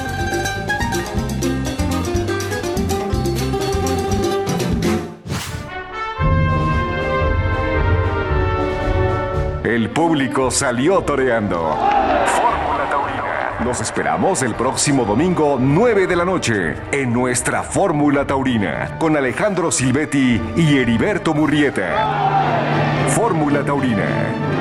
[9.64, 11.78] El público salió toreando.
[13.64, 19.72] Nos esperamos el próximo domingo 9 de la noche en nuestra Fórmula Taurina con Alejandro
[19.72, 23.06] Silvetti y Heriberto Murrieta.
[23.10, 24.61] Fórmula Taurina